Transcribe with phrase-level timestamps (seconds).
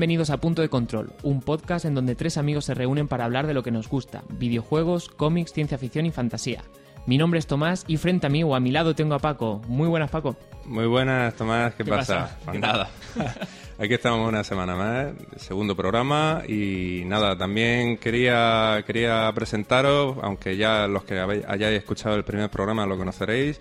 [0.00, 3.46] Bienvenidos a Punto de Control, un podcast en donde tres amigos se reúnen para hablar
[3.46, 6.62] de lo que nos gusta, videojuegos, cómics, ciencia ficción y fantasía.
[7.04, 9.60] Mi nombre es Tomás y frente a mí o a mi lado tengo a Paco.
[9.68, 10.36] Muy buenas, Paco.
[10.64, 11.74] Muy buenas, Tomás.
[11.74, 12.14] ¿Qué, ¿Qué pasa?
[12.22, 12.38] pasa?
[12.46, 12.88] Pues ¿Qué nada.
[13.78, 20.86] Aquí estamos una semana más, segundo programa y nada, también quería, quería presentaros, aunque ya
[20.86, 23.60] los que habéis- hayáis escuchado el primer programa lo conoceréis.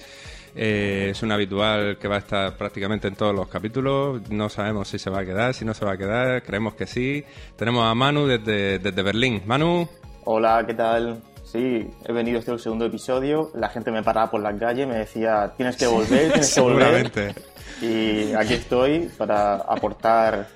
[0.55, 4.29] Eh, es un habitual que va a estar prácticamente en todos los capítulos.
[4.29, 6.43] No sabemos si se va a quedar, si no se va a quedar.
[6.43, 7.23] Creemos que sí.
[7.55, 9.41] Tenemos a Manu desde, desde Berlín.
[9.45, 9.87] Manu,
[10.25, 11.21] Hola, ¿qué tal?
[11.43, 13.49] Sí, he venido este es el segundo episodio.
[13.55, 16.83] La gente me paraba por la calle, me decía, tienes que volver, tienes que volver.
[16.83, 17.35] seguramente.
[17.81, 20.47] Y aquí estoy para aportar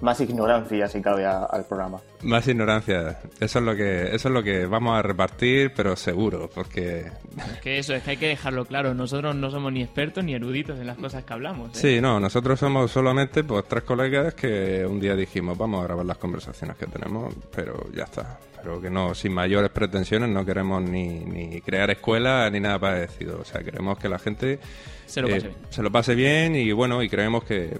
[0.00, 1.98] más ignorancia, si cabe, a- al programa.
[2.22, 3.18] Más ignorancia.
[3.40, 7.60] Eso es lo que, eso es lo que vamos a repartir, pero seguro, porque Es
[7.62, 8.94] que eso, es que hay que dejarlo claro.
[8.94, 11.70] Nosotros no somos ni expertos ni eruditos en las cosas que hablamos.
[11.70, 11.72] ¿eh?
[11.96, 16.06] Sí, no, nosotros somos solamente pues tres colegas que un día dijimos vamos a grabar
[16.06, 18.38] las conversaciones que tenemos, pero ya está.
[18.60, 23.38] Pero que no, sin mayores pretensiones, no queremos ni, ni crear escuela ni nada parecido.
[23.40, 24.58] O sea, queremos que la gente eh,
[25.06, 25.56] Se lo pase bien.
[25.70, 27.78] se lo pase bien y bueno, y creemos que,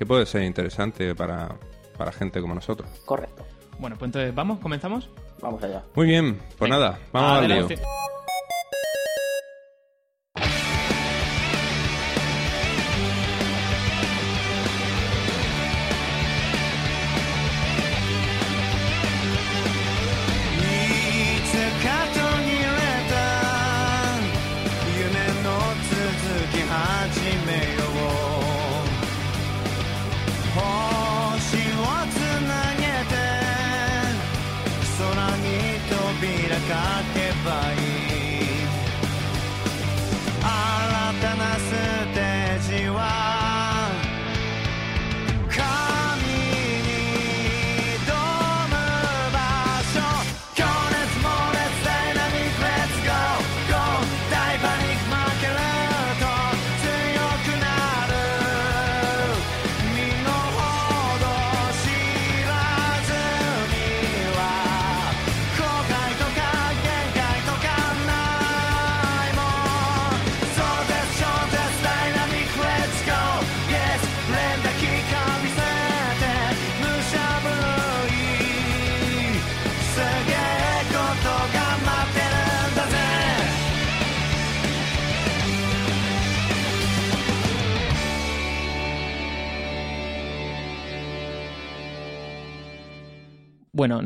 [0.00, 1.56] que puede ser interesante para,
[1.98, 2.88] para gente como nosotros.
[3.04, 3.44] Correcto.
[3.78, 4.58] Bueno, pues entonces, ¿vamos?
[4.58, 5.10] ¿Comenzamos?
[5.42, 5.82] Vamos allá.
[5.94, 6.78] Muy bien, pues Venga.
[6.78, 7.68] nada, vamos al lío.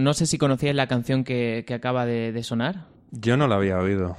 [0.04, 2.87] No sé si conocíais la canción que, que acaba de, de sonar.
[3.10, 4.16] Yo no lo había oído.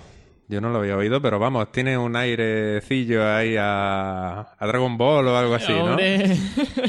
[0.48, 5.28] Yo no lo había oído, pero vamos, tiene un airecillo ahí a, a Dragon Ball
[5.28, 5.86] o algo así, ¿no?
[5.86, 6.38] Hombre.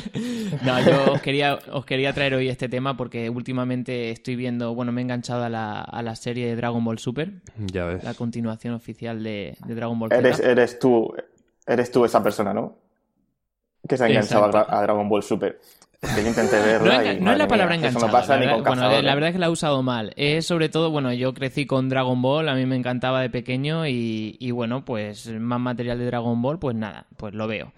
[0.63, 4.93] no, yo os quería, os quería traer hoy este tema porque últimamente estoy viendo, bueno,
[4.93, 8.05] me he enganchado a la, a la serie de Dragon Ball Super, Ya ves.
[8.05, 10.51] la continuación oficial de, de Dragon Ball Eres, Z.
[10.51, 11.15] eres tú,
[11.67, 12.77] eres tú esa persona, ¿no?
[13.89, 15.59] Que se ha enganchado a Dragon Ball Super.
[16.01, 18.07] Porque yo intenté No, verla y, no es la palabra mía, eso enganchado.
[18.07, 20.13] no pasa la, ni verdad, con bueno, la verdad es que la he usado mal.
[20.17, 23.87] Es sobre todo, bueno, yo crecí con Dragon Ball, a mí me encantaba de pequeño
[23.87, 27.73] y, y bueno, pues más material de Dragon Ball, pues nada, pues lo veo.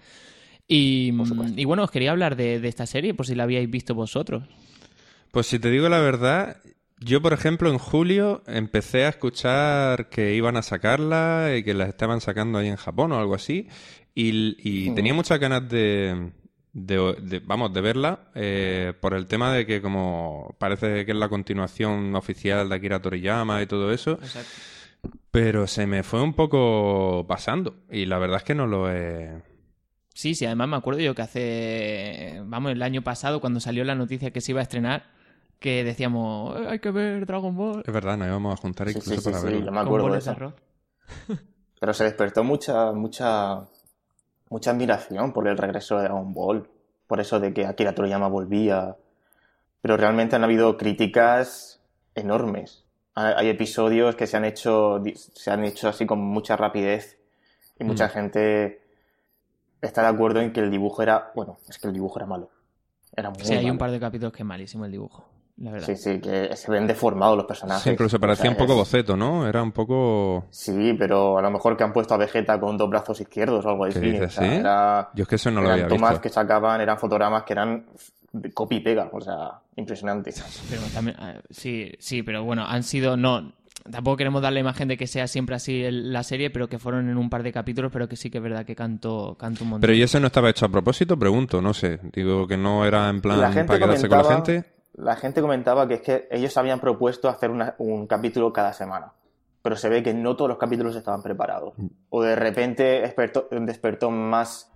[0.67, 1.11] Y,
[1.55, 4.43] y bueno, os quería hablar de, de esta serie, por si la habíais visto vosotros.
[5.31, 6.57] Pues si te digo la verdad,
[6.99, 11.85] yo por ejemplo en julio empecé a escuchar que iban a sacarla y que la
[11.85, 13.67] estaban sacando ahí en Japón o algo así
[14.13, 16.31] y, y tenía muchas ganas de,
[16.85, 21.17] de- de- vamos, de verla eh, por el tema de que como parece que es
[21.17, 24.17] la continuación oficial de Akira Toriyama y todo eso,
[25.31, 29.41] pero se me fue un poco pasando y la verdad es que no lo he,
[30.13, 33.95] Sí, sí, además me acuerdo yo que hace, vamos, el año pasado cuando salió la
[33.95, 35.03] noticia que se iba a estrenar,
[35.59, 37.83] que decíamos, "Eh, hay que ver Dragon Ball.
[37.87, 39.65] Es verdad, nos íbamos a juntar incluso sí, sí, para sí, verlo.
[39.67, 40.35] yo me acuerdo de eso.
[41.79, 43.61] Pero se despertó mucha, mucha,
[44.49, 46.69] mucha admiración por el regreso de Dragon Ball.
[47.07, 48.95] Por eso de que Akira Toriyama volvía.
[49.81, 51.81] Pero realmente han habido críticas
[52.15, 52.83] enormes.
[53.15, 57.17] Ha- Hay episodios que se han hecho, se han hecho así con mucha rapidez.
[57.79, 58.11] Y mucha Mm.
[58.11, 58.81] gente
[59.81, 62.49] está de acuerdo en que el dibujo era, bueno, es que el dibujo era malo.
[63.15, 65.25] Era muy Sí, hay un par de capítulos que es malísimo el dibujo,
[65.61, 65.87] la verdad.
[65.87, 67.83] Sí, sí, que se ven deformados los personajes.
[67.83, 69.47] Sí, incluso O parecía sea, un poco es- boceto, ¿no?
[69.47, 70.45] Era un poco...
[70.51, 73.69] Sí, pero a lo mejor que han puesto a Vegeta con dos brazos izquierdos o
[73.69, 73.99] algo así.
[73.99, 74.55] dices, o sea, sí?
[74.55, 76.21] era- Yo es que eso no lo había tomas visto.
[76.23, 77.85] que sacaban, eran fotogramas que eran
[78.53, 80.33] copy y pega, o sea, impresionante.
[80.69, 83.51] Pero también, eh, sí, sí, pero bueno, han sido, no,
[83.91, 86.77] tampoco queremos dar la imagen de que sea siempre así el- la serie, pero que
[86.77, 89.63] fueron en un par de capítulos, pero que sí que es verdad que cantó, cantó
[89.63, 89.81] un montón.
[89.81, 91.17] Pero ¿y eso no estaba hecho a propósito?
[91.17, 91.99] Pregunto, no sé.
[92.13, 94.63] Digo que no era en plan la gente para quedarse con la gente.
[94.93, 99.13] La gente comentaba que es que ellos habían propuesto hacer una- un capítulo cada semana,
[99.61, 101.73] pero se ve que no todos los capítulos estaban preparados.
[101.77, 101.87] Mm.
[102.09, 104.71] O de repente despertó, despertó más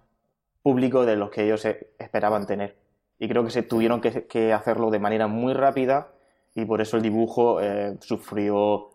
[0.62, 2.78] público de los que ellos esperaban tener.
[3.20, 6.08] Y creo que se tuvieron que, que hacerlo de manera muy rápida
[6.56, 8.90] y por eso el dibujo eh, sufrió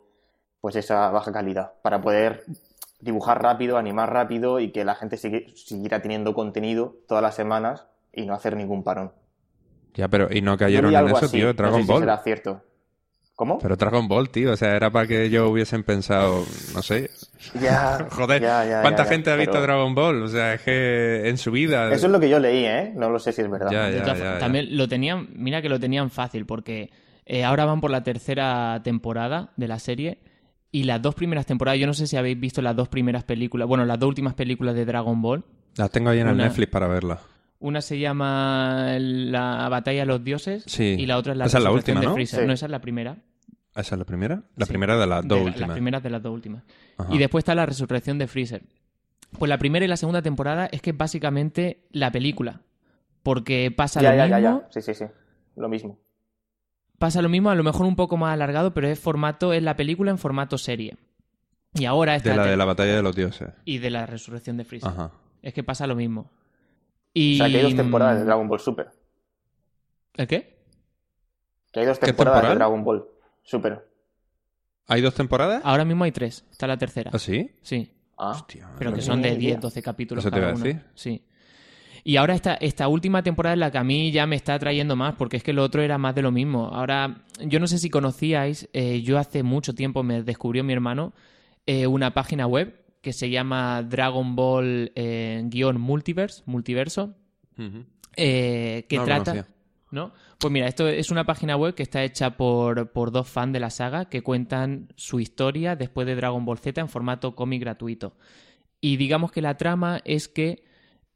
[0.61, 1.73] pues esa baja calidad.
[1.83, 2.45] Para poder
[3.01, 7.87] dibujar rápido, animar rápido y que la gente sigue- siguiera teniendo contenido todas las semanas
[8.13, 9.13] y no hacer ningún parón.
[9.95, 11.47] Ya, pero y no cayeron en eso, así, tío.
[11.49, 12.01] no Dragon sé si Ball.
[12.01, 12.63] será cierto.
[13.35, 13.59] ¿Cómo?
[13.59, 14.53] Pero Dragon Ball, tío.
[14.53, 16.45] O sea, era para que ellos hubiesen pensado,
[16.75, 17.11] no sé.
[17.61, 20.23] Ya, Joder, ya, ya, ¿cuánta ya, ya, gente ha visto pero- Dragon Ball?
[20.25, 21.93] O sea, es que en su vida.
[21.93, 22.93] Eso es lo que yo leí, ¿eh?
[22.97, 23.71] No lo sé si es verdad.
[23.71, 24.45] Ya, De ya, todas ya, formas, ya.
[24.45, 26.91] También lo tenían, mira que lo tenían fácil, porque
[27.27, 30.19] eh, ahora van por la tercera temporada de la serie.
[30.71, 33.67] Y las dos primeras temporadas, yo no sé si habéis visto las dos primeras películas,
[33.69, 35.43] bueno, las dos últimas películas de Dragon Ball.
[35.77, 37.21] Las tengo ahí en el Netflix para verlas.
[37.61, 40.97] Una se llama La batalla de los dioses Sí.
[40.99, 42.15] y la otra es la Esa es la resurrección última, de ¿no?
[42.15, 42.41] Freezer.
[42.41, 42.47] Sí.
[42.47, 43.17] No, esa es la primera.
[43.75, 44.43] ¿Esa es la primera?
[44.57, 44.71] La Sí.
[44.73, 45.69] primera de las De dos la- últimas.
[45.69, 46.63] Las primeras de las dos últimas.
[46.97, 47.15] Ajá.
[47.15, 48.63] Y después está la resurrección de Freezer.
[49.39, 52.61] Pues la primera y la segunda temporada es que es básicamente la película.
[53.23, 54.39] Porque pasa ya, lo ya, mismo.
[54.39, 54.69] ya, ya.
[54.71, 55.05] Sí, sí, sí.
[55.57, 55.99] Lo mismo.
[56.99, 59.77] Pasa lo mismo, a lo mejor un poco más alargado, pero es formato, es la
[59.77, 60.97] película en formato serie.
[61.75, 63.51] Y ahora está De la de la batalla de los dioses.
[63.65, 64.89] y de la resurrección de Freezer.
[64.91, 65.11] Ajá.
[65.43, 66.31] Es que pasa lo mismo.
[67.15, 67.35] Y...
[67.35, 68.91] O sea, que hay dos temporadas de Dragon Ball Super.
[70.15, 70.59] ¿El qué?
[71.73, 72.55] Que hay dos ¿Qué temporadas de?
[72.55, 73.05] Dragon Ball
[73.43, 73.89] Super.
[74.87, 75.61] ¿Hay dos temporadas?
[75.65, 76.45] Ahora mismo hay tres.
[76.51, 77.11] Está la tercera.
[77.13, 77.51] ¿Ah, sí?
[77.63, 77.93] Sí.
[78.17, 79.61] Ah, Hostia, Pero que son de Ni 10, idea.
[79.61, 80.65] 12 capítulos Eso te cada iba a uno.
[80.65, 80.83] decir.
[80.95, 81.23] Sí.
[82.05, 84.97] Y ahora esta, esta última temporada es la que a mí ya me está atrayendo
[84.97, 86.69] más, porque es que lo otro era más de lo mismo.
[86.69, 91.13] Ahora, yo no sé si conocíais, eh, yo hace mucho tiempo me descubrió mi hermano
[91.67, 97.15] eh, una página web que se llama Dragon Ball eh, guion Multiverse, Multiverso,
[98.17, 99.47] eh, que No trata...
[99.91, 100.13] ¿No?
[100.39, 103.61] Pues mira, esto es una página web que está hecha por, por dos fans de
[103.61, 108.15] la saga que cuentan su historia después de Dragon Ball Z en formato cómic gratuito.
[108.83, 110.63] Y digamos que la trama es que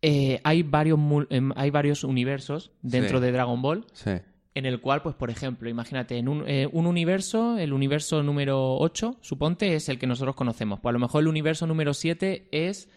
[0.01, 0.99] eh, hay, varios,
[1.29, 3.25] em, hay varios universos dentro Sí.
[3.27, 4.13] de Dragon Ball Sí.
[4.55, 8.77] En el cual, pues por ejemplo, imagínate, en un, eh, un universo, el universo número
[8.77, 10.81] 8, suponte, es el que nosotros conocemos.
[10.81, 12.89] Pues a lo mejor el universo número 7 es...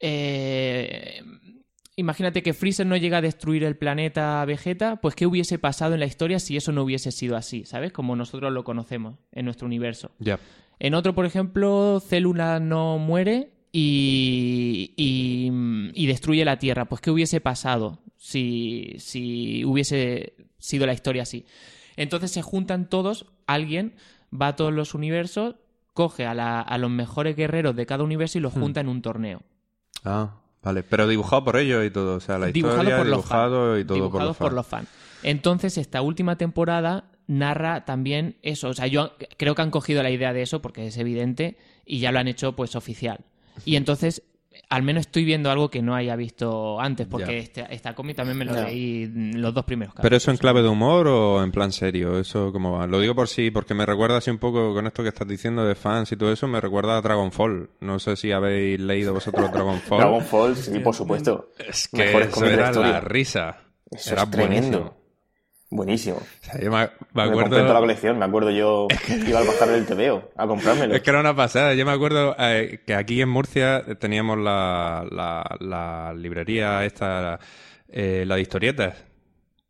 [0.00, 1.20] eh,
[1.96, 6.00] imagínate que Freezer no llega a destruir el planeta Vegeta, pues ¿qué hubiese pasado en
[6.00, 7.64] la historia si eso no hubiese sido así?
[7.64, 7.92] ¿Sabes?
[7.92, 10.10] Como nosotros lo conocemos en nuestro universo.
[10.18, 10.38] Ya.
[10.78, 15.50] En otro, por ejemplo, Célula no muere y, y,
[15.94, 16.84] y destruye la Tierra.
[16.84, 21.46] Pues, ¿qué hubiese pasado si, si hubiese sido la historia así?
[21.96, 23.94] Entonces se juntan todos, alguien
[24.32, 25.56] va a todos los universos,
[25.94, 29.02] coge a, la- a los mejores guerreros de cada universo y los junta en un
[29.02, 29.42] torneo.
[30.04, 30.82] Ah, vale.
[30.82, 32.16] Pero dibujado por ellos y todo.
[32.16, 34.88] O sea, la Dibujado historia, por los dibujado y todo Dibujados por los fans.
[35.22, 38.68] Entonces, esta última temporada narra también eso.
[38.68, 41.98] O sea, yo creo que han cogido la idea de eso porque es evidente y
[42.00, 43.20] ya lo han hecho pues oficial.
[43.64, 44.22] Y entonces,
[44.68, 48.38] al menos estoy viendo algo que no haya visto antes porque este- esta cómic también
[48.38, 48.64] me lo Ya.
[48.64, 50.40] leí los dos primeros ¿Pero eso en capítulos.
[50.40, 52.18] clave de humor o en plan serio?
[52.18, 52.86] ¿Eso cómo va?
[52.86, 55.64] Lo digo por sí, porque me recuerda así un poco con esto que estás diciendo
[55.64, 57.70] de fans y todo eso, me recuerda a Dragonfall.
[57.80, 59.98] No sé si habéis leído vosotros Dragonfall.
[60.00, 61.50] Dragonfall, sí, por supuesto.
[61.58, 63.58] Es que Mejores eso era la risa.
[63.90, 64.78] Eso era es tremendo.
[64.78, 65.01] buenísimo.
[65.74, 66.18] Buenísimo.
[66.18, 67.40] O sea, yo me, me Me acuerdo...
[67.40, 68.18] compré toda la colección.
[68.18, 68.88] Me acuerdo yo
[69.26, 70.94] iba al bazar del TVO a comprármelo.
[70.94, 71.72] Es que era una pasada.
[71.72, 77.40] Yo me acuerdo eh, que aquí en Murcia teníamos la, la, la librería esta,
[77.88, 79.02] eh, la de historietas.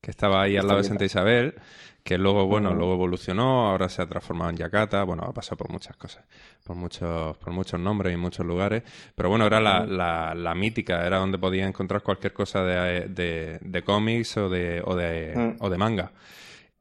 [0.00, 1.54] que estaba ahí al lado de Santa Isabel,
[2.02, 5.70] que luego, bueno, luego evolucionó, ahora se ha transformado en Yakata, bueno, ha pasado por
[5.70, 6.24] muchas cosas,
[6.64, 8.82] por muchos, por muchos nombres y muchos lugares,
[9.14, 13.58] pero bueno, era la, la, la mítica, era donde podías encontrar cualquier cosa de, de,
[13.60, 15.56] de cómics o de, o de, Mm.
[15.60, 16.12] o de manga.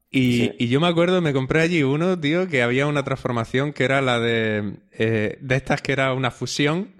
[0.09, 0.51] Y, Sí.
[0.59, 4.01] y yo me acuerdo, me compré allí uno, tío, que había una transformación que era
[4.01, 6.95] la de, eh, de estas que era una fusión,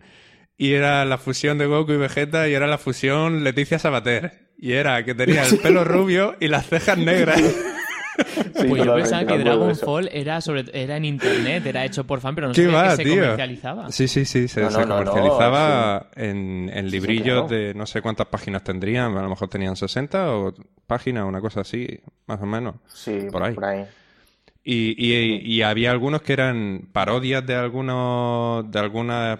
[0.57, 4.51] y era la fusión de Goku y Vegeta, y era la fusión Leticia Sabater.
[4.59, 7.41] Y era que tenía el pelo rubio y las cejas negras.
[8.18, 9.75] Sí, Pues yo pensaba que Dragon.
[9.75, 12.89] Fall era sobre era en internet, era hecho por fan, pero no ¿Qué sabía va,
[12.89, 13.15] que se tío?
[13.15, 13.91] comercializaba.
[13.91, 17.48] Sí, sí, sí, se, No, se no, no, no, comercializaba en, en Sí, librillos claro.
[17.48, 20.53] de no sé cuántas páginas tendrían, a lo mejor tenían 60 o
[20.86, 21.88] páginas, una cosa así,
[22.27, 22.75] más o menos.
[22.94, 23.53] Sí, por ahí.
[23.53, 23.86] Por ahí.
[24.63, 29.39] Y, y, y había algunos que eran parodias de algunos de algunas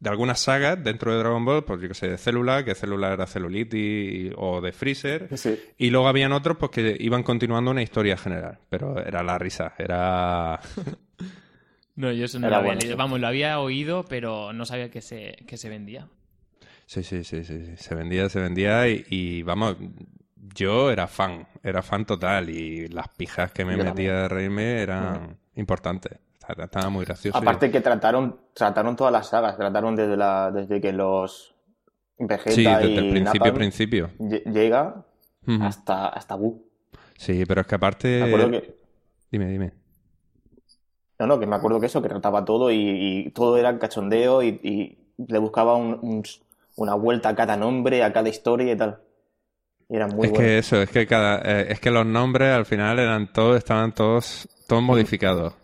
[0.00, 3.12] de algunas sagas dentro de Dragon Ball, pues yo que sé, de Célula, que Célula
[3.12, 3.74] era Celulitis,
[4.30, 5.58] y- o de Freezer, Sí.
[5.76, 9.74] y luego habían otros pues que iban continuando una historia general, pero era la risa,
[9.78, 10.60] era...
[11.96, 12.96] No, yo eso no Era lo había bueno, leído.
[12.96, 16.06] Vamos, lo había oído, pero no sabía que se, que se vendía.
[16.86, 17.76] Sí, sí, sí, sí, sí.
[17.76, 19.76] Se vendía, se vendía y, y, vamos,
[20.54, 24.14] yo era fan, era fan total y las pijas que me Yo metía también.
[24.14, 26.12] de reírme eran importantes.
[26.48, 27.36] Estaba, muy gracioso.
[27.38, 31.54] Aparte que trataron, trataron todas las sagas, trataron desde la, desde que los
[32.18, 34.10] Vegeta sí, desde y el principio, Napalm principio.
[34.18, 35.04] lle- llega
[35.60, 36.62] hasta, hasta Buu.
[37.16, 38.18] Sí, pero es que aparte...
[38.20, 38.74] Me acuerdo que,
[39.30, 39.72] Dime, dime.
[41.18, 42.76] no, no, que me acuerdo que eso, que trataba todo y,
[43.26, 46.22] y todo era cachondeo y, y le buscaba un- un-
[46.76, 49.00] una vuelta a cada nombre, a cada historia y tal.
[49.88, 50.36] Y era muy es bueno.
[50.46, 53.92] que eso, es que cada, eh, es que los nombres al final eran todos, estaban
[53.94, 55.54] todos, todos modificados.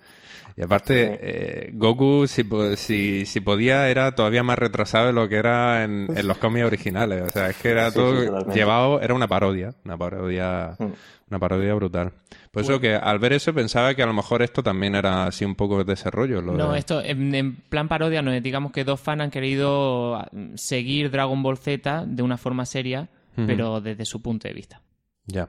[0.56, 1.18] Y aparte, Sí.
[1.20, 2.44] eh, Goku, si,
[2.76, 6.64] si, si podía, era todavía más retrasado de lo que era en, en los cómics
[6.66, 7.22] originales.
[7.22, 10.92] O sea, es que era Sí, todo sí, llevado, era una parodia, una parodia, Mm.
[11.30, 12.12] una parodia brutal.
[12.52, 15.44] Por eso que al ver eso pensaba que a lo mejor esto también era así
[15.44, 16.40] un poco de desarrollo.
[16.40, 18.40] Lo No, de- esto en, en plan parodia no es.
[18.40, 23.08] Digamos que dos fans han querido ah, seguir Dragon Ball Z de una forma seria,
[23.34, 24.80] pero desde su punto de vista.
[25.26, 25.48] Ya.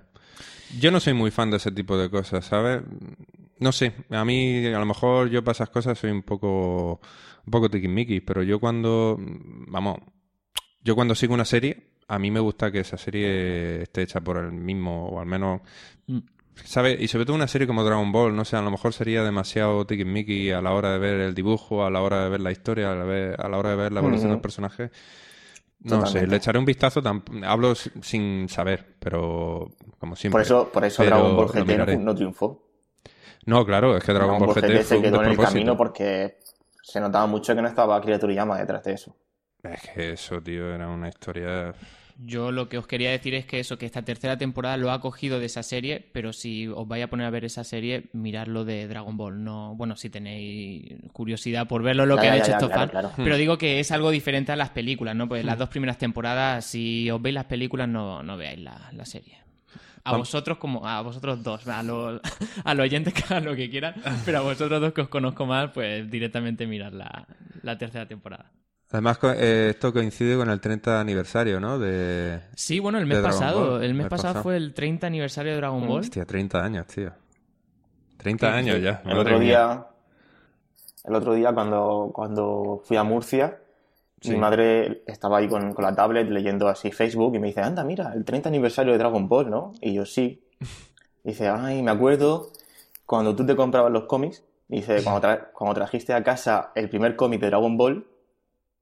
[0.79, 2.81] Yo no soy muy fan de ese tipo de cosas, ¿sabes?
[3.59, 6.99] No sé, a mí a lo mejor yo para esas cosas soy un poco
[7.45, 9.99] un poco tiquismiquis, pero yo cuando vamos,
[10.81, 14.37] yo cuando sigo una serie, a mí me gusta que esa serie esté hecha por
[14.37, 15.61] el mismo o al menos
[16.07, 16.19] Mm.
[16.63, 16.99] ¿sabes?
[17.01, 19.85] Y sobre todo una serie como Dragon Ball, no sé, a lo mejor sería demasiado
[19.85, 22.91] tiquismiquis a la hora de ver el dibujo, a la hora de ver la historia,
[22.91, 24.35] a la, a la hora de ver la evolución Ujú.
[24.35, 24.91] del personaje.
[25.81, 27.01] No sé, le echaré un vistazo,
[27.43, 29.69] hablo sin saber, pero
[29.99, 30.37] como siempre.
[30.37, 32.64] Por eso, por eso Dragon Ball GT no triunfó.
[33.45, 36.37] No, claro, es que Dragon, Ball GT, se quedó en el camino porque
[36.81, 39.15] se notaba mucho que no estaba Akira Toriyama detrás de eso.
[39.63, 41.73] Es que eso, tío, era una historia...
[42.17, 45.01] Yo lo que os quería decir es que eso, que esta tercera temporada lo ha
[45.01, 48.63] cogido de esa serie, pero si os vais a poner a ver esa serie, miradlo
[48.63, 49.43] de Dragon Ball.
[49.43, 52.89] No, bueno, si tenéis curiosidad por verlo, lo que han ya, hecho ya, estos claro,
[52.89, 52.91] fans.
[52.91, 53.11] claro.
[53.17, 55.27] Pero digo que es algo diferente a las películas, ¿no?
[55.27, 55.47] Pues Hmm.
[55.47, 59.39] las dos primeras temporadas, si os veis las películas, no, no veáis la, la serie.
[60.05, 62.21] A vosotros como a vosotros dos, a los,
[62.63, 65.45] a los oyentes que hagan lo que quieran, pero a vosotros dos que os conozco
[65.45, 67.27] más, pues directamente mirad la,
[67.63, 68.51] la tercera temporada.
[68.91, 71.79] Además, eh, esto coincide con el 30 aniversario, ¿no?
[71.79, 72.39] De...
[72.55, 74.43] Sí, bueno, el mes pasado, Ball, el mes mes pasado pasado.
[74.43, 76.01] fue el 30 aniversario de Dragon Ball.
[76.01, 77.11] Hostia, 30 años, tío.
[78.17, 78.81] 30 Sí, años sí.
[78.83, 79.01] ya.
[79.05, 79.87] El otro día,
[81.03, 83.57] el otro día cuando, cuando fui a Murcia,
[84.25, 84.31] Sí.
[84.33, 87.83] mi madre estaba ahí con, con la tablet leyendo así Facebook y me dice, anda,
[87.83, 89.73] mira, el 30 aniversario de Dragon Ball, ¿no?
[89.81, 90.43] Y yo sí.
[91.23, 92.51] Dice, ay, me acuerdo
[93.07, 97.15] cuando tú te comprabas los cómics, dice, cuando, tra- cuando trajiste a casa el primer
[97.15, 98.05] cómic de Dragon Ball,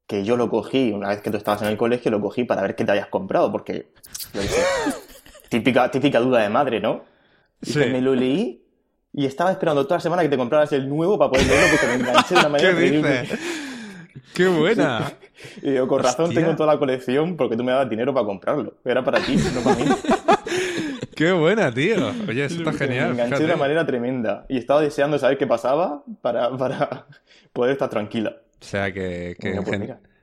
[0.07, 2.61] que yo lo cogí, una vez que tú estabas en el colegio, lo cogí para
[2.61, 3.93] ver qué te habías comprado, porque,
[5.49, 7.03] típica, típica duda de madre, ¿no?
[7.61, 7.89] Dice, Sí.
[7.91, 8.61] me lo leí
[9.13, 11.87] y estaba esperando toda la semana que te compraras el nuevo para poder leerlo porque
[11.87, 13.29] me enganché de una manera ¿Qué increíble.
[14.33, 15.13] ¡Qué buena!
[15.61, 16.41] Y yo, con razón Hostia.
[16.41, 18.75] tengo toda la colección porque tú me dabas dinero para comprarlo.
[18.85, 19.85] Era para ti, no para mí.
[21.15, 22.11] ¡Qué buena, tío!
[22.27, 23.11] Oye, eso está Me genial.
[23.11, 23.45] enganché de fíjate.
[23.45, 24.45] una manera tremenda.
[24.49, 27.05] Y estaba deseando saber qué pasaba para, para
[27.53, 28.37] poder estar tranquila.
[28.61, 29.79] O sea, que, que pues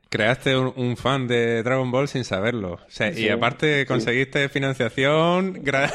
[0.08, 2.72] creaste un, un fan de Dragon Ball sin saberlo.
[2.74, 3.86] O sea, Sí, y aparte sí.
[3.86, 5.92] conseguiste financiación gra-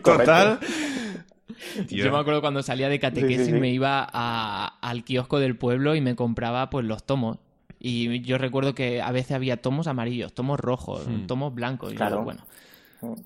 [0.02, 0.58] total.
[1.88, 2.04] Tío.
[2.04, 3.58] Yo me acuerdo cuando salía de catequesis Sí, sí, sí.
[3.58, 7.38] me iba a- al kiosco del pueblo y me compraba pues los tomos.
[7.78, 11.26] Y yo recuerdo que a veces había tomos amarillos, tomos rojos, Hmm.
[11.26, 11.90] tomos blancos.
[11.90, 12.22] Y yo, Claro.
[12.24, 12.44] bueno.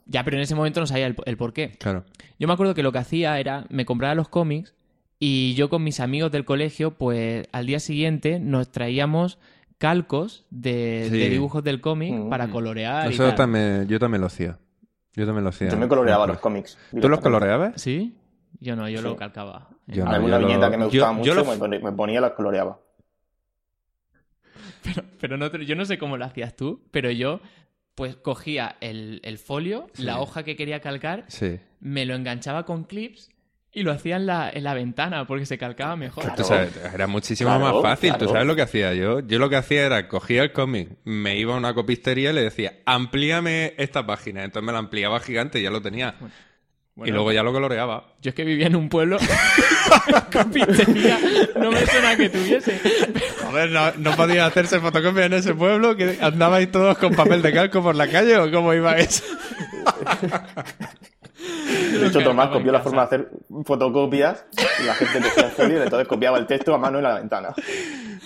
[0.07, 1.71] Ya, pero en ese momento no sabía el, el por qué.
[1.79, 2.05] Claro.
[2.41, 4.75] Yo me acuerdo que lo que hacía era, me compraba los cómics
[5.21, 9.39] y yo con mis amigos del colegio, pues al día siguiente nos traíamos
[9.79, 11.17] calcos de, Sí.
[11.19, 12.29] de dibujos del cómic Mm.
[12.29, 13.37] para colorear y Eso tal.
[13.37, 14.59] también, yo también lo hacía.
[15.15, 15.69] Yo también lo hacía.
[15.69, 16.77] Yo me coloreaba los cómics.
[17.01, 17.81] ¿Tú los coloreabas?
[17.81, 18.15] ¿Sí?
[18.61, 19.69] Yo no, yo lo calcaba.
[19.87, 22.23] Yo no, Alguna yo lo- viñeta que me gustaba yo mucho lo- me ponía y
[22.23, 22.79] las coloreaba.
[24.83, 27.41] Pero, pero no yo no sé cómo lo hacías tú, pero yo
[27.95, 30.03] pues cogía el, el folio, Sí.
[30.05, 31.59] la hoja que quería calcar, Sí.
[31.81, 33.29] me lo enganchaba con clips
[33.73, 36.23] y lo hacía en la, en la ventana porque se calcaba mejor.
[36.25, 36.37] Claro.
[36.43, 38.17] Tú sabes, era muchísimo Claro, más fácil.
[38.17, 39.19] ¿Tú sabes lo que hacía yo?
[39.21, 42.43] Yo lo que hacía era cogía el cómic, me iba a una copistería y le
[42.43, 44.45] decía, amplíame esta página.
[44.45, 46.15] Entonces me la ampliaba gigante y ya lo tenía.
[46.99, 48.03] Bueno, luego ya lo coloreaba.
[48.21, 49.19] Yo es que vivía en un pueblo
[50.33, 51.17] copistería,
[51.55, 52.81] no me suena que tuviese.
[53.41, 55.95] Joder, ¿no, no podía hacerse fotocopia en ese pueblo?
[55.95, 59.23] ¿Que andabais todos con papel de calco por la calle o cómo iba eso?
[61.39, 63.31] De hecho, Tomás copió la forma de hacer
[63.65, 64.45] fotocopias
[64.81, 67.55] y la gente el folio y entonces copiaba el texto a mano en la ventana.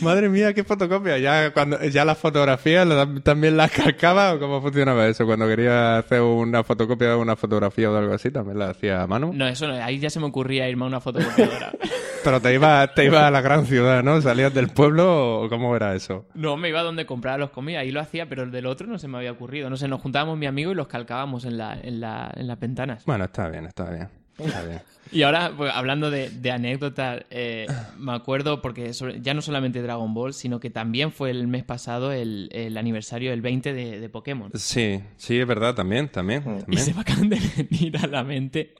[0.00, 1.18] Madre mía, qué fotocopia.
[1.18, 2.86] Ya cuando ya las fotografías
[3.22, 5.26] también las calcaba o cómo funcionaba eso.
[5.26, 9.06] Cuando quería hacer una fotocopia de una fotografía o algo así, también la hacía a
[9.06, 9.30] mano.
[9.32, 11.72] No, eso no, ahí ya se me ocurría irme a una fotocopiadora.
[12.24, 14.20] Pero te ibas te iba a la gran ciudad, ¿no?
[14.20, 16.24] ¿Salías del pueblo o cómo era eso?
[16.34, 18.98] No, me iba donde compraba los cómics, ahí lo hacía, pero el del otro no
[18.98, 19.68] se me había ocurrido.
[19.68, 22.58] No sé, nos juntábamos mi amigo y los calcábamos en, la, en, la, en las
[22.58, 23.04] ventanas.
[23.04, 24.08] Bueno, está bien, está bien.
[24.38, 24.80] Está bien.
[25.12, 27.66] Y ahora, pues, hablando de, de anécdotas, eh,
[27.98, 31.64] me acuerdo porque sobre- ya no solamente Dragon Ball, sino que también fue el mes
[31.64, 34.50] pasado el, el aniversario del 20 de, de Pokémon.
[34.54, 36.40] Sí, sí, es verdad, también, también.
[36.40, 36.82] Y también.
[36.82, 37.38] se me acaban de
[37.70, 38.74] venir a la mente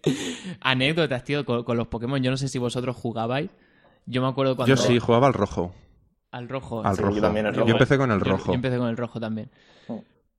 [0.61, 2.23] anécdotas, tío, con, con los Pokémon.
[2.23, 3.51] Yo no sé si vosotros jugabais.
[4.07, 4.75] Yo me acuerdo cuando...
[4.75, 5.75] Yo sí, jugaba al rojo.
[6.31, 6.83] Al rojo.
[6.85, 7.15] Al Sí, rojo.
[7.17, 7.73] yo también el Yo rojo.
[7.73, 8.47] empecé con el rojo.
[8.49, 9.51] Yo, empecé con el rojo también.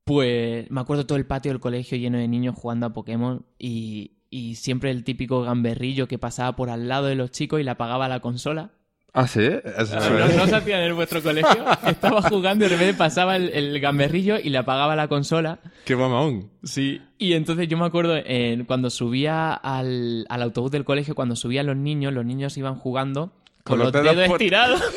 [0.05, 4.11] Pues me acuerdo todo el patio del colegio lleno de niños jugando a Pokémon y,
[4.29, 7.71] y siempre el típico gamberrillo que pasaba por al lado de los chicos y le
[7.71, 8.71] apagaba la consola.
[9.15, 9.41] Ah, sí.
[9.41, 11.65] Eso- ¿No, no se hacía en vuestro colegio?
[11.87, 15.59] Estaba jugando y de repente pasaba el, el gamberrillo y le apagaba la consola.
[15.85, 16.49] Qué mamón.
[16.63, 16.99] Sí.
[17.19, 21.67] Y entonces yo me acuerdo eh, cuando subía al, al autobús del colegio, cuando subían
[21.67, 23.27] los niños, los niños iban jugando
[23.63, 24.81] con, Con los, los dedos, dedos por- estirados.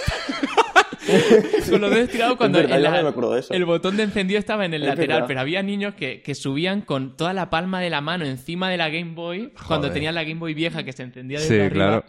[1.71, 3.55] con los dedos estirados cuando verdad, el, ya no me acuerdo de eso.
[3.55, 5.29] el botón de encendido estaba en el Es lateral, verdad.
[5.29, 8.77] pero había niños que, que subían con toda la palma de la mano encima de
[8.77, 12.03] la Game Boy cuando tenían la Game Boy vieja que se encendía desde Sí, arriba.
[12.03, 12.05] claro.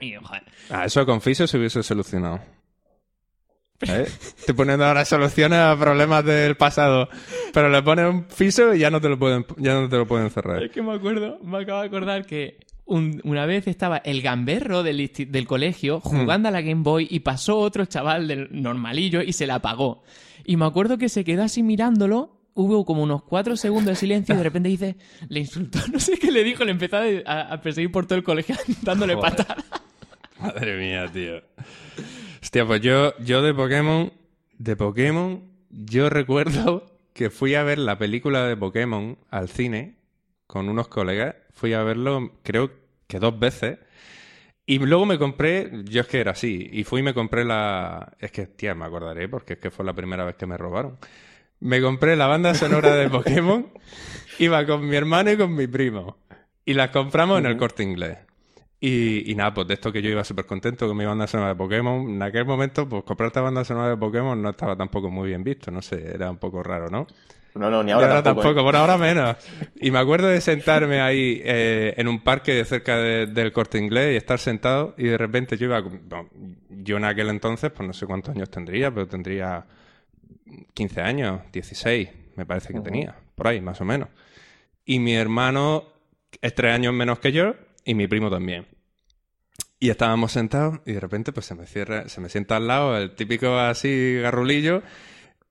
[0.00, 0.14] Y,
[0.70, 2.40] Ah, eso con Fisio se hubiese solucionado.
[3.80, 4.06] ¿Eh?
[4.46, 7.08] Te poniendo ahora soluciones a problemas del pasado.
[7.52, 10.06] Pero le pones un Fisio y ya no te lo pueden, ya no te lo
[10.06, 10.62] pueden cerrar.
[10.62, 14.82] Es que me acuerdo, me acabo de acordar que un- una vez estaba el gamberro
[14.82, 19.32] del, del colegio jugando a la Game Boy y pasó otro chaval del normalillo y
[19.32, 20.02] se la apagó.
[20.44, 24.34] Y me acuerdo que se quedó así mirándolo, hubo como unos cuatro segundos de silencio
[24.34, 24.96] y de repente dice,
[25.28, 26.96] le insultó, no sé qué le dijo, le empezó
[27.26, 29.36] a, a perseguir por todo el colegio dándole Joder.
[29.36, 29.64] patadas.
[30.40, 31.42] Madre mía, tío.
[32.42, 34.12] Hostia, pues yo, yo de Pokémon,
[34.58, 39.95] de Pokémon, yo recuerdo que fui a ver la película de Pokémon al cine
[40.46, 41.36] con unos colegas.
[41.52, 42.70] Fui a verlo, creo
[43.06, 43.78] que dos veces.
[44.66, 48.16] Y luego me compré, yo es que era así, y fui y me compré la...
[48.18, 50.98] Es que, tía, me acordaré porque es que fue la primera vez que me robaron.
[51.60, 53.70] Me compré la banda sonora de Pokémon,
[54.40, 56.18] iba con mi hermano y con mi primo.
[56.64, 58.18] Y las compramos en el corte inglés.
[58.88, 61.48] Y, y nada, pues de esto que yo iba súper contento con mi banda sonora
[61.50, 65.10] de Pokémon, en aquel momento, pues comprar esta banda sonora de Pokémon no estaba tampoco
[65.10, 67.06] muy bien visto, no sé, era un poco raro, ¿no?
[67.54, 68.60] No, no, ni ahora, tampoco.
[68.60, 68.62] ¿eh?
[68.62, 69.36] por ahora menos.
[69.80, 74.12] Y me acuerdo de sentarme ahí eh, en un parque cerca de- del corte inglés
[74.12, 75.82] y estar sentado y de repente yo iba,
[76.68, 79.64] yo en aquel entonces, pues no sé cuántos años tendría, pero tendría
[80.74, 84.08] 15 años, 16, me parece que tenía, por ahí, más o menos.
[84.84, 85.84] Y mi hermano
[86.42, 88.66] es tres años menos que yo y mi primo también.
[89.78, 92.96] Y estábamos sentados y de repente pues se me cierra, se me sienta al lado
[92.96, 94.82] el típico así garrulillo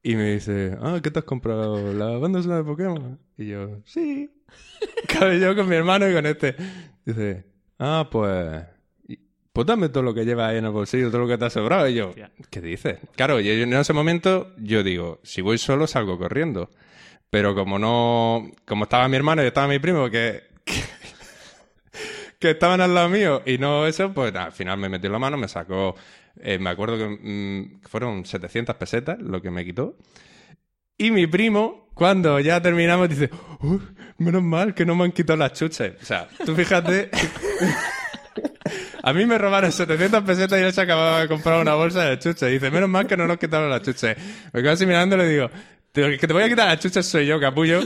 [0.05, 1.91] y me dice, ah, ¿qué te has comprado?
[1.91, 3.19] ¿La banda sonora de Pokémon?
[3.39, 4.29] Y yo, sí.
[5.07, 6.55] Claro, yo con mi hermano y con este.
[7.03, 7.43] Dice,
[7.79, 8.65] ah, pues...
[9.51, 11.49] Pues dame todo lo que llevas ahí en el bolsillo, todo lo que te ha
[11.49, 11.87] sobrado.
[11.89, 12.13] Y yo.
[12.51, 12.99] ¿qué dices?
[13.15, 16.69] Claro, y en ese momento yo digo, si voy solo salgo corriendo.
[17.31, 18.51] Pero como no...
[18.65, 20.43] Como estaba mi hermano y estaba mi primo, que...
[22.45, 25.37] que, estaban al lado mío y no eso, pues al final me metió la mano,
[25.37, 25.95] me sacó...
[26.39, 29.97] eh, me acuerdo que mm, fueron 700 pesetas lo que me quitó.
[30.97, 33.29] Y mi primo, cuando ya terminamos, dice,
[33.61, 33.79] "Uh,
[34.17, 35.93] menos mal que no me han quitado las chuches.
[36.01, 37.09] O sea, tú fíjate...
[39.03, 42.17] A mí me robaron 700 pesetas y él se acababa de comprar una bolsa de
[42.17, 42.49] chuches.
[42.51, 44.17] Dice, menos mal que no nos quitaron las chuches.
[44.51, 46.79] Me quedo así mirando y le digo, "Tío, el que te voy a quitar las
[46.79, 47.79] chuches soy yo, capullo,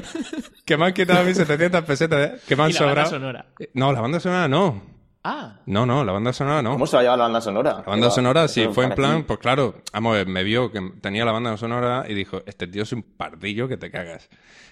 [0.66, 2.40] que me han quitado mis 700 pesetas, ¿eh?
[2.48, 3.10] que me han Y la banda sobrado.
[3.12, 3.46] sonora.
[3.74, 5.00] No, la banda sonora no.
[5.24, 6.72] Ah, No, no, la banda sonora no.
[6.72, 7.74] ¿Cómo se va a llamar la banda sonora?
[7.86, 10.80] La banda sonora sí, fue en plan, pues claro, vamos, a ver, me vio que
[11.02, 14.30] tenía la banda sonora y dijo, este tío es un pardillo que te cagas.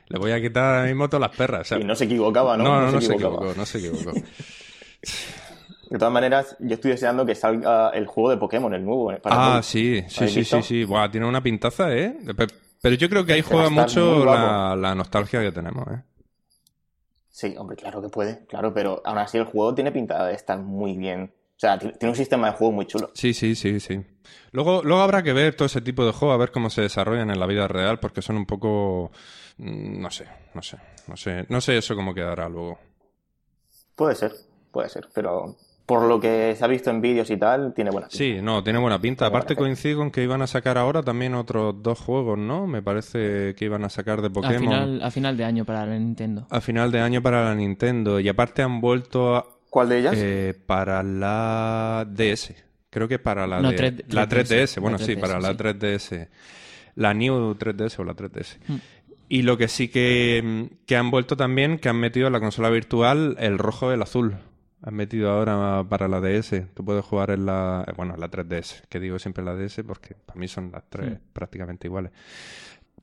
[0.07, 1.61] Le voy a quitar ahora mismo todas las perras.
[1.61, 2.63] o sea, Y no se equivocaba, ¿no?
[2.63, 3.35] no, no, no se equivocaba.
[3.35, 4.13] equivocó, no se equivocó.
[5.89, 9.11] De todas maneras, yo estoy deseando que salga el juego de Pokémon, el nuevo.
[9.13, 10.61] eh, para Ah, sí, sí, ¿Habéis sí, visto?
[10.61, 10.83] sí, sí.
[10.83, 12.13] Buah, tiene una pintaza, ¿eh?
[12.35, 12.47] Pe-
[12.81, 15.51] Pero yo creo que ahí Es que va a juega mucho la, la nostalgia que
[15.51, 16.01] tenemos, ¿eh?
[17.29, 20.57] Sí, hombre, claro que puede, claro, pero aún así el juego tiene pinta de estar
[20.59, 21.33] muy bien.
[21.55, 23.11] O sea, ti- tiene un sistema de juego muy chulo.
[23.13, 24.03] Sí, sí, sí, sí.
[24.51, 27.29] Luego, luego habrá que ver todo ese tipo de juegos, a ver cómo se desarrollan
[27.29, 29.11] en la vida real, porque son un poco...
[29.57, 32.79] mm, No sé, no sé, no sé, no sé eso cómo quedará luego.
[33.95, 34.33] Puede ser,
[34.71, 35.55] puede ser, pero
[35.87, 38.17] por lo que se ha visto en vídeos y tal, tiene buena pinta.
[38.17, 39.19] Sí, no, tiene buena pinta.
[39.25, 39.61] Tiene buena Aparte pinta.
[39.63, 42.67] coincide con que iban a sacar ahora también otros dos juegos, ¿no?
[42.67, 45.85] Me parece que iban a sacar de a Pokémon final, a final de año para
[45.85, 46.45] la Nintendo.
[46.49, 48.19] a final de año para la Nintendo.
[48.19, 50.13] Y aparte han vuelto a- ¿Cuál de ellas?
[50.17, 52.53] eh, para la DS.
[52.89, 54.79] Creo que para la, No, de- 3- la 3DS.
[54.81, 55.55] Bueno, la sí, 3DS, para la sí.
[55.57, 56.27] 3DS.
[56.95, 58.57] La New 3DS o la 3DS.
[58.67, 58.75] Mm.
[59.29, 62.69] Y lo que sí que, que han vuelto también, que han metido en la consola
[62.69, 64.37] virtual el rojo y el azul.
[64.83, 66.67] Han metido ahora para la DS.
[66.73, 70.15] Tú puedes jugar en la, bueno, en la 3DS, que digo siempre la DS porque
[70.15, 72.11] para mí son las tres prácticamente iguales.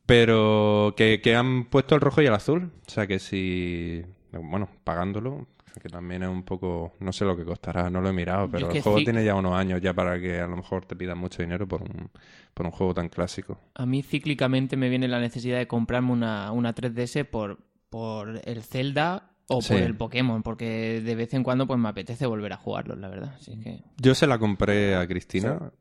[0.07, 2.71] Pero que, que han puesto el rojo y el azul.
[2.87, 5.47] O sea que si, bueno, pagándolo,
[5.81, 8.67] que también es un poco, no sé lo que costará, no lo he mirado, pero
[8.67, 10.95] es que el juego tiene ya unos años ya para que a lo mejor te
[10.95, 12.11] pidan mucho dinero por un,
[12.53, 13.59] por un juego tan clásico.
[13.75, 17.59] A mí cíclicamente me viene la necesidad de comprarme una, una 3DS por,
[17.91, 19.75] por el Zelda o Sí.
[19.75, 23.09] por el Pokémon, porque de vez en cuando pues me apetece volver a jugarlos, la
[23.09, 23.35] verdad.
[23.39, 23.83] Así que...
[23.99, 25.73] Yo se la compré a Cristina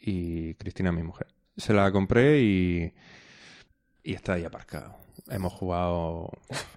[0.00, 1.28] y Cristina mi mujer.
[1.56, 2.92] Se la compré y,
[4.02, 4.94] y está ahí aparcado.
[5.28, 6.30] Hemos jugado,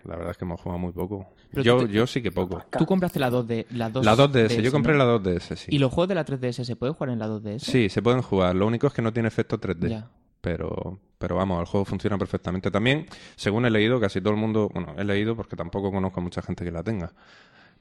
[0.05, 1.27] la verdad es que hemos jugado muy poco.
[1.51, 2.63] Pero Yo, te- yo sí que poco.
[2.77, 4.99] Tú compraste la 2 de la 2 La 2DS, yo compré ¿no?
[4.99, 5.67] la 2DS, sí.
[5.69, 7.59] ¿Y los juegos de la 3DS se pueden jugar en la 2DS?
[7.59, 8.55] Sí, se pueden jugar.
[8.55, 9.89] Lo único es que no tiene efecto 3D.
[9.89, 10.09] Ya.
[10.41, 12.71] Pero, pero vamos, el juego funciona perfectamente.
[12.71, 16.23] También, según he leído, casi todo el mundo, bueno, he leído porque tampoco conozco a
[16.23, 17.11] mucha gente que la tenga.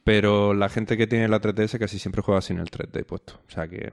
[0.05, 3.35] Pero la gente que tiene la 3DS casi siempre juega sin el 3D puesto.
[3.47, 3.93] O sea que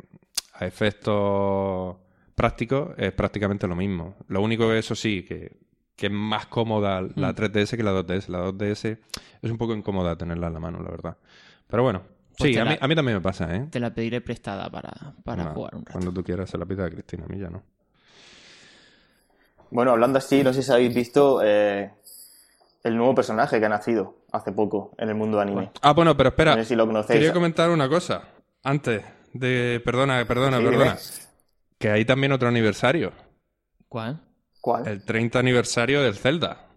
[0.54, 1.98] a efectos
[2.36, 4.16] prácticos es prácticamente lo mismo.
[4.28, 5.58] Lo único que eso sí, que,
[5.96, 7.36] que es más cómoda la Mm.
[7.36, 8.30] 3DS que la 2DS.
[8.30, 8.98] La 2DS
[9.42, 11.18] es un poco incómoda tenerla en la mano, la verdad.
[11.68, 12.04] Pero bueno,
[12.38, 13.68] Pues sí, a la- mí, a mí también me pasa, ¿eh?
[13.70, 14.92] Te la pediré prestada para,
[15.24, 15.94] para jugar un rato.
[15.94, 17.64] Cuando tú quieras se la pida a Cristina, a mí ya no.
[19.72, 21.92] Bueno, hablando así, no sé si habéis visto eh,
[22.84, 25.72] el nuevo personaje que ha nacido hace poco en el mundo anime.
[25.82, 26.56] Ah, bueno, pero espera.
[26.56, 27.20] No sé si lo conocéis.
[27.20, 28.24] Quería comentar una cosa.
[28.64, 29.82] Antes de...
[29.84, 30.84] Perdona, perdona, Sí, perdona.
[30.96, 31.00] dime.
[31.78, 33.12] Que hay también otro aniversario.
[33.90, 34.22] ¿Cuál?
[34.62, 34.88] ¿Cuál?
[34.88, 36.68] El 30 aniversario del Zelda.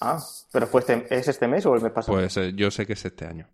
[0.00, 0.18] Ah,
[0.52, 2.16] pero fue este, ¿es este mes o el mes pasado?
[2.16, 3.46] Pues eh, yo sé que es este año.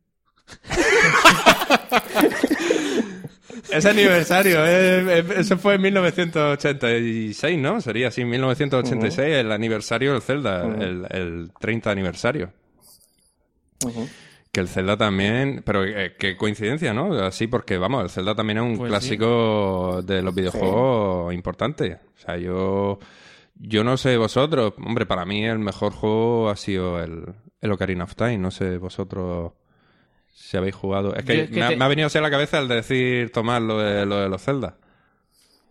[3.77, 7.81] Ese aniversario, eh, eh, eso fue en 1986, ¿no?
[7.81, 12.53] Sería así, 1986, el aniversario del Zelda, el, el 30 aniversario.
[14.53, 17.13] Que el Zelda también, pero eh, qué coincidencia, ¿no?
[17.15, 21.99] Así porque, vamos, el Zelda también es un Pues clásico de los videojuegos importante.
[22.17, 22.99] O sea, yo,
[23.55, 28.05] yo no sé vosotros, hombre, para mí el mejor juego ha sido el, el Ocarina
[28.05, 28.39] of Time.
[28.39, 29.53] No sé vosotros
[30.39, 31.15] si habéis jugado.
[31.15, 32.59] Es que, Yo es que me, ha, te- me ha venido así a la cabeza
[32.59, 34.77] el decir Tomás lo de, lo de los Zelda.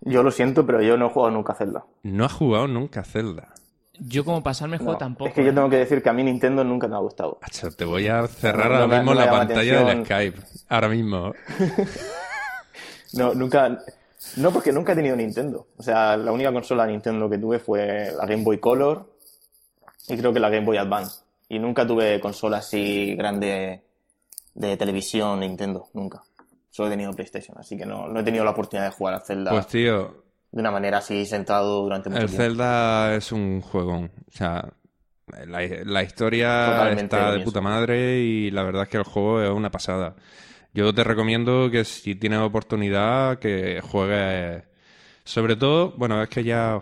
[0.01, 1.86] Yo lo siento, pero yo no he jugado nunca a Zelda.
[2.04, 3.54] No has jugado nunca Zelda.
[3.99, 5.30] Yo como pasarme juego No, tampoco.
[5.30, 5.54] Es que yo ¿eh?
[5.54, 7.39] tengo que decir que a mí Nintendo nunca me ha gustado.
[7.78, 10.06] Te voy a cerrar No, ahora mismo la pantalla del atención.
[10.06, 10.39] Skype.
[10.67, 11.34] Ahora mismo.
[13.13, 13.80] No, nunca.
[14.38, 15.67] No, porque nunca he tenido Nintendo.
[15.78, 19.10] O sea, la única consola Nintendo que tuve fue la Game Boy Color
[20.10, 21.21] y creo que la Game Boy Advance.
[21.47, 23.85] Y nunca tuve consola así grande
[24.56, 26.24] de televisión Nintendo, nunca.
[26.70, 29.20] Solo he tenido PlayStation, así que no, no he tenido la oportunidad de jugar a
[29.22, 32.44] Zelda Pues tío, de una manera así sentado durante mucho El tiempo.
[32.44, 34.12] Zelda es un juegón.
[34.28, 34.74] O sea,
[35.46, 39.41] la, la historia Totalmente está de puta madre y la verdad es que el juego
[39.41, 40.15] es una pasada.
[40.74, 44.63] Yo te recomiendo que si tienes oportunidad que juegues.
[45.24, 46.82] Sobre todo, bueno, es que ya.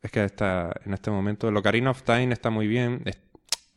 [0.00, 1.48] Es que está en este momento.
[1.48, 3.02] El Ocarina of Time está muy bien.
[3.04, 3.18] Es-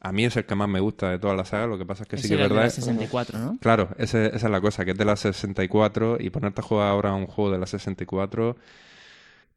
[0.04, 1.68] a mí es el que más me gusta de toda la saga.
[1.68, 2.66] Lo que pasa es que Ese sí que es era el de verdad.
[2.66, 3.58] la 64, ¿no?
[3.62, 6.88] Claro, ese- esa es la cosa, que es de la 64 y ponerte a jugar
[6.90, 8.56] ahora un juego de la 64,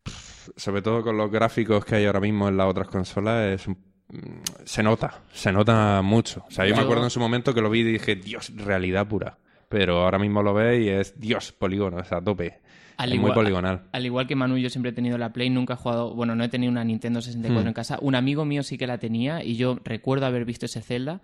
[0.03, 3.67] pff, sobre todo con los gráficos que hay ahora mismo en las otras consolas, es
[3.67, 3.79] un-
[4.11, 4.19] mm,
[4.65, 6.45] se nota, se nota mucho.
[6.47, 9.07] O sea, yo, me acuerdo en su momento que lo vi y dije, Dios, realidad
[9.09, 9.39] pura.
[9.69, 12.61] Pero ahora mismo lo ves y es, Dios, polígono, o sea, a tope.
[12.97, 13.83] Al es muy poligonal.
[13.93, 16.45] Al igual que Manu, yo siempre he tenido la Play, nunca he jugado, bueno, no
[16.45, 17.69] he tenido una Nintendo 64 Hmm.
[17.69, 17.99] en casa.
[18.01, 21.21] Un amigo mío sí que la tenía y yo recuerdo haber visto ese Zelda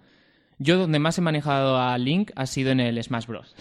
[0.58, 3.54] Yo donde más he manejado a Link ha sido en el Smash Bros.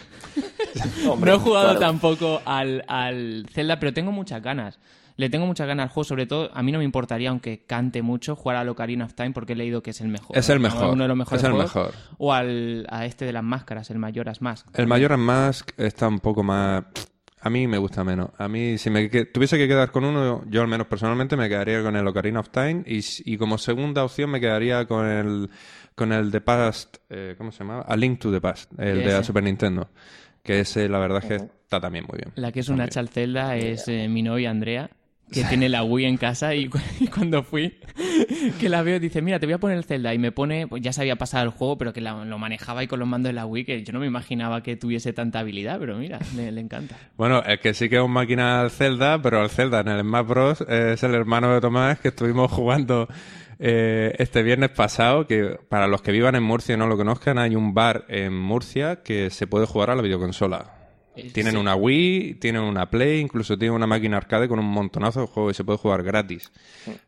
[1.08, 1.80] Hombre, no he jugado claro.
[1.80, 4.80] tampoco al, al Zelda, pero tengo muchas ganas.
[5.16, 8.02] Le tengo muchas ganas al juego, sobre todo a mí no me importaría, aunque cante
[8.02, 10.38] mucho, jugar al Ocarina of Time porque he leído que es el mejor.
[10.38, 10.70] Es el ¿no?
[10.70, 11.76] mejor, Uno de los mejores es el juegos.
[11.76, 11.94] mejor.
[12.18, 14.68] O al, a este de las máscaras, el Majora's Mask.
[14.78, 16.84] El Majora's Mask está un poco más...
[17.42, 18.32] A mí me gusta menos.
[18.38, 21.48] A mí, si me que- tuviese que quedar con uno, yo al menos personalmente me
[21.48, 25.50] quedaría con el Ocarina of Time y, como segunda opción me quedaría con el
[25.96, 27.82] con el The Past, eh, ¿cómo se llamaba?
[27.82, 29.24] A Link to the Past, el de la.
[29.24, 29.90] Super Nintendo.
[30.44, 32.32] Que ese, la verdad es que está también muy bien.
[32.36, 32.90] La que es un También.
[32.90, 34.90] hacha al Zelda es eh, mi novia Andrea,
[35.32, 37.76] que tiene la Wii en casa y, cu- y cuando fui,
[38.60, 40.14] que la veo, dice, mira, te voy a poner el Zelda.
[40.14, 42.84] Y me pone, pues ya se había pasado el juego, pero que la- lo manejaba
[42.84, 45.40] y con los mandos de la Wii, que yo no me imaginaba que tuviese tanta
[45.40, 46.96] habilidad, pero mira, le, le encanta.
[47.18, 50.02] Bueno, es que sí que es un máquina al Zelda, pero el Zelda en el
[50.02, 50.62] Smash Bros.
[50.62, 53.08] es el hermano de Tomás que estuvimos jugando
[53.60, 57.38] eh, este viernes pasado, que para los que vivan en Murcia y no lo conozcan,
[57.38, 60.79] hay un bar en Murcia que se puede jugar a la videoconsola.
[61.34, 61.60] Tienen sí.
[61.60, 65.54] una Wii, tienen una Play, incluso tienen una máquina arcade con un montonazo de juegos
[65.54, 66.52] y se puede jugar gratis.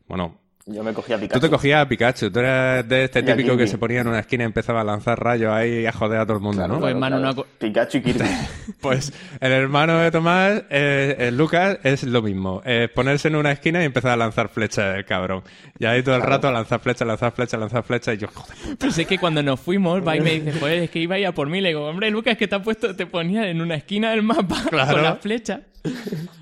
[0.08, 1.39] Bueno, Yo me cogía a tú Pikachu.
[1.41, 4.43] te cogías a Pikachu, tú eras de este típico que se ponía en una esquina
[4.43, 6.80] y empezaba a lanzar rayos ahí y a joder a todo el mundo, ¿no?
[6.80, 8.26] Pues, mano, no aco- Pikachu y Kirby.
[8.80, 12.62] Pues el hermano de Tomás, eh, eh, Lucas, es lo mismo.
[12.65, 15.43] Es ponerse en una esquina y empezar a lanzar flechas el cabrón.
[15.78, 18.15] Y ahí todo el rato a lanzar flechas, lanzar flechas, lanzar flechas.
[18.15, 20.89] Y yo, joder, Pues es que cuando nos fuimos, va y me dice, joder, es
[20.89, 21.62] que iba a ir a por mí.
[21.62, 24.63] Le digo, hombre, Lucas, que te has puesto, te ponía en una esquina del mapa
[24.69, 24.93] Claro.
[24.93, 25.60] con las flechas.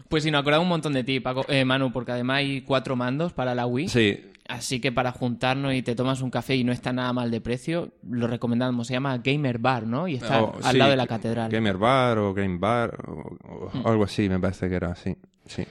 [0.10, 2.96] Pues sí, nos acordaba un montón de ti, Paco, eh, Manu, porque además hay cuatro
[2.96, 3.88] mandos para la Wii.
[3.90, 4.26] sí.
[4.50, 7.40] Así que para juntarnos y te tomas un café y no está nada mal de
[7.40, 8.88] precio, lo recomendamos.
[8.88, 10.08] Se llama Gamer Bar, ¿no?
[10.08, 11.52] Y está O- al sí, lado de la catedral.
[11.52, 13.38] Gamer Bar o Game Bar o,
[13.84, 15.16] o algo así, me parece que era así.
[15.46, 15.68] Sí.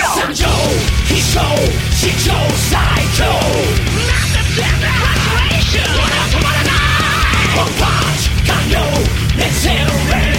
[0.00, 0.46] 上周
[1.10, 1.40] 一周
[1.92, 2.78] 是周赛
[3.16, 3.24] 周
[4.06, 7.80] ，Not the plan the hot ratio，我要充满了爱，狂发
[8.46, 8.74] 干流
[9.38, 10.29] ，let's celebrate。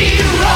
[0.00, 0.49] She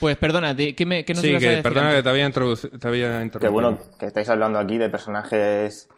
[0.00, 1.98] Pues perdona, ¿de- ¿qué, me, qué nos Sí, ibas a que decir perdona antes?
[1.98, 3.38] que te había, te había interrumpido.
[3.40, 5.88] Que bueno, que estáis hablando aquí de personajes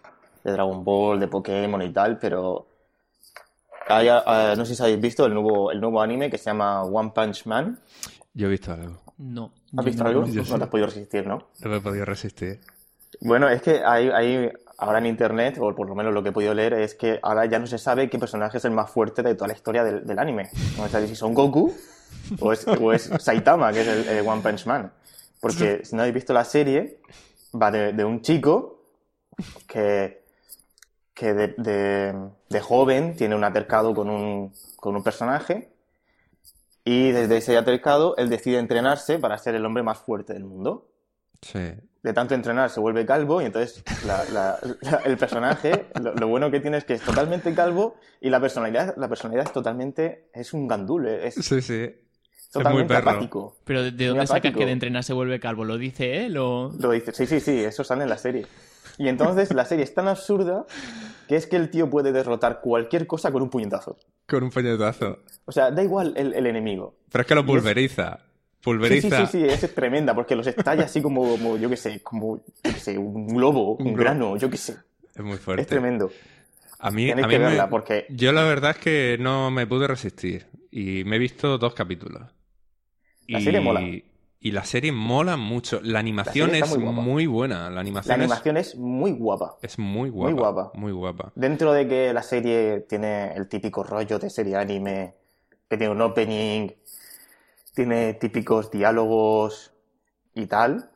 [0.43, 2.67] de Dragon Ball, de Pokémon y tal, pero
[3.89, 6.83] hay, eh, no sé si habéis visto el nuevo, el nuevo anime que se llama
[6.83, 7.79] One Punch Man.
[8.35, 9.01] Yo he visto algo.
[9.19, 9.53] No.
[9.77, 10.21] ¿Has visto no, algo?
[10.27, 10.33] no.
[10.59, 11.47] te has podido resistir, ¿no?
[11.61, 12.61] No me he podido resistir.
[13.21, 16.33] Bueno, es que hay, hay ahora en internet, o por lo menos lo que he
[16.33, 19.23] podido leer, es que ahora ya no se sabe qué personaje es el más fuerte
[19.23, 20.49] de toda la historia del, del anime.
[20.77, 21.73] No se sabe si son Goku
[22.41, 24.93] o es, o es Saitama, que es el, el One Punch Man.
[25.41, 27.01] Porque si no habéis visto la serie,
[27.61, 28.85] va de, de un chico
[29.67, 30.23] que,
[31.15, 32.15] que de, de-
[32.49, 35.71] de joven tiene un altercado con un, con un personaje
[36.85, 40.89] y desde ese altercado él decide entrenarse para ser el hombre más fuerte del mundo
[41.41, 41.59] Sí.
[42.03, 46.29] de tanto entrenar se vuelve calvo y entonces la- la- la- el personaje, lo, lo
[46.29, 50.29] bueno que tiene es que es totalmente calvo y la personalidad, la personalidad es totalmente,
[50.33, 51.91] es un gandul, es Sí, sí.
[52.53, 53.11] Totalmente perro.
[53.11, 53.57] apático.
[53.65, 54.59] Pero ¿de de Muy dónde sacas apático.
[54.61, 55.65] que de entrenar se vuelve calvo?
[55.65, 56.71] ¿Lo dice él o...?
[56.79, 58.47] Lo dice, sí, sí, sí, eso sale en la serie.
[58.99, 60.67] Y entonces la serie es tan absurda
[61.29, 63.97] que es que el tío puede derrotar cualquier cosa con un puñetazo.
[64.29, 65.19] Con un puñetazo.
[65.47, 66.95] O sea, da igual el, el enemigo.
[67.11, 68.19] Pero es que lo es- pulveriza.
[68.19, 69.27] Sí, sí, Pulveriza.
[69.27, 72.37] sí, sí, esa es tremenda porque los estalla así como, como yo qué sé, como,
[72.37, 73.97] yo qué sé, un globo, Un un, globo.
[74.05, 74.77] grano, yo qué sé.
[75.17, 75.63] Es muy fuerte.
[75.63, 76.11] Es tremendo.
[76.79, 79.51] A mí, Tenéis a mí que me- verla porque Yo la verdad es que no
[79.51, 80.47] me pude resistir.
[80.71, 82.23] Y me he visto dos capítulos.
[83.33, 83.45] La y...
[83.45, 83.81] serie mola.
[84.41, 85.81] y la serie mola mucho.
[85.83, 87.65] La animación es muy buena.
[87.71, 89.57] La La animación, es muy guapa.
[89.63, 90.31] es, es muy guapa.
[90.33, 90.71] Muy guapa.
[90.75, 91.33] Muy guapa.
[91.35, 95.15] Dentro de que la serie tiene el típico rollo de serie anime,
[95.69, 96.69] que tiene un opening,
[97.75, 99.73] tiene típicos diálogos
[100.35, 100.91] y tal,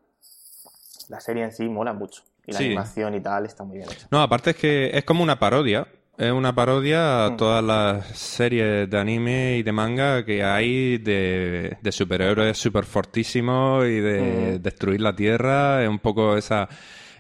[1.09, 2.23] la serie en sí mola mucho.
[2.47, 2.67] Y la Sí.
[2.67, 4.07] animación y tal está muy bien hecha.
[4.11, 5.89] No, aparte es que es como una parodia.
[6.19, 7.37] Es una parodia a Mm.
[7.37, 13.85] todas las series de anime y de manga que hay de, de superhéroes súper fortísimos
[13.85, 14.63] y de Mm.
[14.63, 15.83] destruir la Tierra.
[15.83, 16.69] Es un poco esa,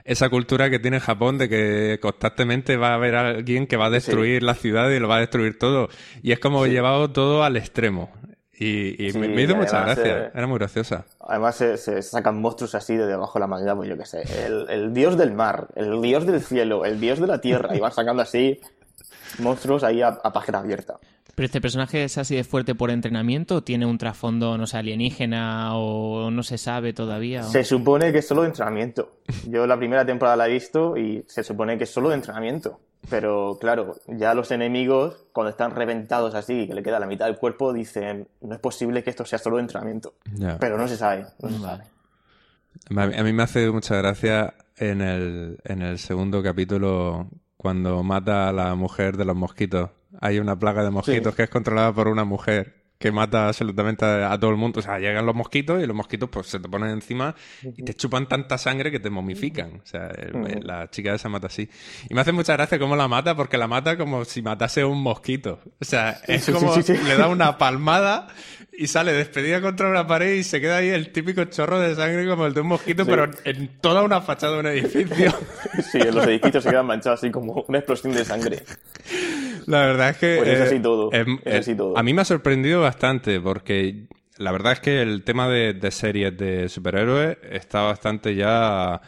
[0.03, 3.91] esa cultura que tiene Japón de que constantemente va a haber alguien que va a
[3.91, 5.91] destruir la ciudad y lo va a destruir todo.
[6.23, 6.71] Y es como Sí.
[6.71, 8.11] llevado todo al extremo.
[8.59, 10.19] Y, y Sí, me, me hizo mucha gracia.
[10.29, 11.05] eh, Era muy graciosa.
[11.21, 14.23] Además se, se sacan monstruos así de debajo de la manga, pues yo qué sé.
[14.47, 17.77] El, el dios del mar, el dios del cielo, el dios de la tierra.
[17.77, 18.59] Y van sacando así
[19.39, 20.99] monstruos ahí a, a página abierta.
[21.35, 24.79] ¿Pero este personaje es así de fuerte por entrenamiento o tiene un trasfondo, no sé,
[24.79, 27.43] alienígena o no se sabe todavía?
[27.43, 29.19] o- Se supone que es solo de entrenamiento.
[29.47, 32.81] Yo la primera temporada la he visto y se supone que es solo de entrenamiento.
[33.11, 37.37] Pero claro, ya los enemigos, cuando están reventados así, que le queda la mitad del
[37.37, 40.15] cuerpo, dicen, no es posible que esto sea solo de entrenamiento.
[40.59, 41.85] Pero no se sabe, no se sabe.
[43.19, 47.29] A mí me hace mucha gracia en el, en el segundo capítulo
[47.67, 49.91] cuando mata a la mujer de los mosquitos.
[50.21, 51.37] Hay una plaga de mosquitos Sí.
[51.37, 54.81] que es controlada por una mujer que mata absolutamente a, a todo el mundo.
[54.81, 57.93] O sea, llegan los mosquitos y los mosquitos pues se te ponen encima y te
[57.95, 59.81] chupan tanta sangre que te momifican.
[59.83, 61.69] O sea, el- la chica esa mata así.
[62.09, 65.03] Y me hace mucha gracia cómo la mata porque la mata como si matase un
[65.03, 65.61] mosquito.
[65.81, 66.95] O sea, es Sí, como sí, sí.
[67.07, 68.29] le da una palmada
[68.79, 72.27] y sale despedida contra una pared y se queda ahí el típico chorro de sangre
[72.29, 75.35] como el de un mosquito, pero en toda una fachada de un edificio.
[75.93, 78.63] Sí, en los edificios se quedan manchados así como una explosión de sangre.
[79.67, 80.37] La verdad es que...
[80.39, 81.97] Pues es eh, así todo, es- es así todo.
[81.99, 84.07] A mí me ha sorprendido bastante porque
[84.39, 89.01] la verdad es que el tema de, de series de superhéroes está bastante ya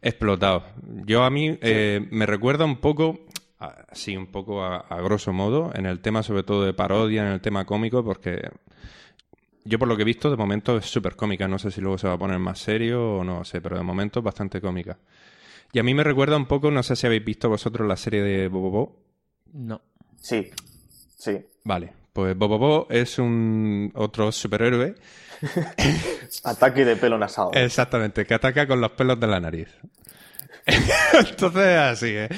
[0.00, 0.64] explotado.
[1.04, 3.26] Yo a mí eh, me recuerda un poco,
[3.58, 7.32] así un poco a, a grosso modo, en el tema sobre todo de parodia, en
[7.32, 8.48] el tema cómico, porque
[9.64, 11.48] yo por lo que he visto de momento es súper cómica.
[11.48, 13.82] No sé si luego se va a poner más serio o no sé, pero de
[13.82, 14.96] momento es bastante cómica.
[15.72, 18.22] Y a mí me recuerda un poco, no sé si habéis visto vosotros la serie
[18.22, 19.02] de Bobobo.
[19.52, 19.80] No.
[20.26, 20.50] Sí,
[21.16, 21.38] sí.
[21.62, 24.96] Vale, pues Bobobo es un otro superhéroe.
[26.42, 27.50] Ataque de pelo nasal.
[27.52, 29.68] Exactamente, que ataca con los pelos de la nariz.
[30.66, 32.28] Entonces, así, ¿eh?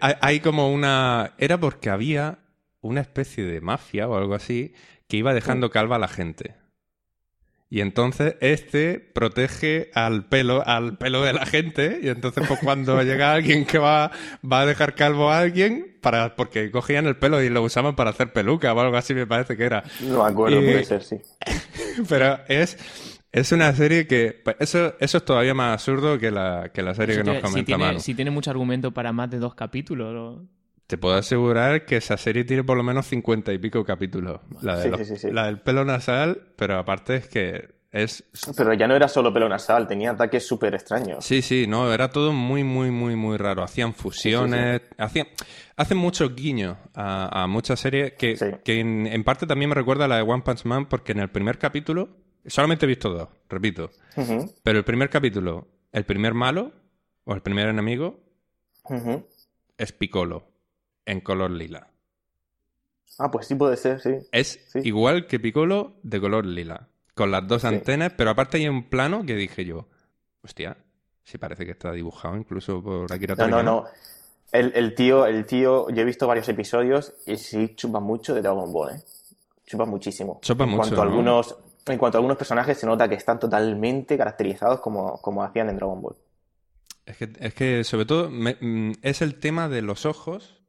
[0.00, 1.34] Hay, como una...
[1.36, 2.38] Era porque había
[2.80, 4.72] una especie de mafia o algo así
[5.06, 6.54] que iba dejando calva a la gente.
[7.74, 12.00] Y entonces este protege al pelo, al pelo de la gente.
[12.02, 14.10] Y entonces, pues cuando llega alguien que va,
[14.44, 18.10] va a dejar calvo a alguien, para, porque cogían el pelo y lo usaban para
[18.10, 19.84] hacer peluca o algo así, me parece que era.
[20.02, 21.16] No me acuerdo, Y- puede ser, sí.
[22.10, 22.76] Pero es,
[23.32, 24.38] es una serie que.
[24.44, 27.40] pues, Eso, eso es todavía más absurdo que la, que la serie que nos si,
[27.40, 28.00] comenta tiene, Manu.
[28.00, 30.12] si tiene mucho argumento para más de dos capítulos.
[30.12, 30.46] ¿no?
[30.92, 34.42] Te puedo asegurar que esa serie tiene por lo menos cincuenta y pico capítulos.
[34.60, 38.22] La, de Sí, los- sí, sí, la del pelo nasal, pero aparte es que es.
[38.54, 41.24] Pero ya no era solo pelo nasal, tenía ataques súper extraños.
[41.24, 43.62] Sí, sí, no, era todo muy, muy, muy, muy raro.
[43.62, 45.28] Hacían fusiones, hacían,
[45.78, 50.04] hacen muchos guiños a, a muchas series que, que en, en parte también me recuerda
[50.04, 52.10] a la de One Punch Man porque en el primer capítulo,
[52.44, 53.88] solamente he visto dos, repito,
[54.62, 56.70] pero el primer capítulo, el primer malo
[57.24, 58.20] o el primer enemigo
[59.78, 60.51] es Piccolo
[61.06, 61.88] en color lila.
[63.18, 64.10] Ah, pues sí puede ser, sí.
[64.32, 64.80] Es Sí.
[64.84, 67.68] igual que Piccolo de color lila, con las dos Sí.
[67.68, 69.86] antenas, pero aparte hay un plano que dije yo,
[70.42, 70.76] hostia,
[71.22, 73.62] sí parece que está dibujado incluso por Akira No, no, Toriyama.
[73.62, 73.84] no.
[74.50, 78.42] El, el tío, el tío, yo he visto varios episodios y sí chupa mucho de
[78.42, 79.00] Dragon Ball, ¿eh?
[79.66, 80.40] Chupa muchísimo.
[80.42, 81.10] Chupa en mucho, Cuanto a ¿no?
[81.10, 85.70] algunos, en cuanto a algunos personajes se nota que están totalmente caracterizados como, como hacían
[85.70, 86.16] en Dragon Ball.
[87.06, 90.61] Es que, es que sobre todo me- mm, es el tema de los ojos.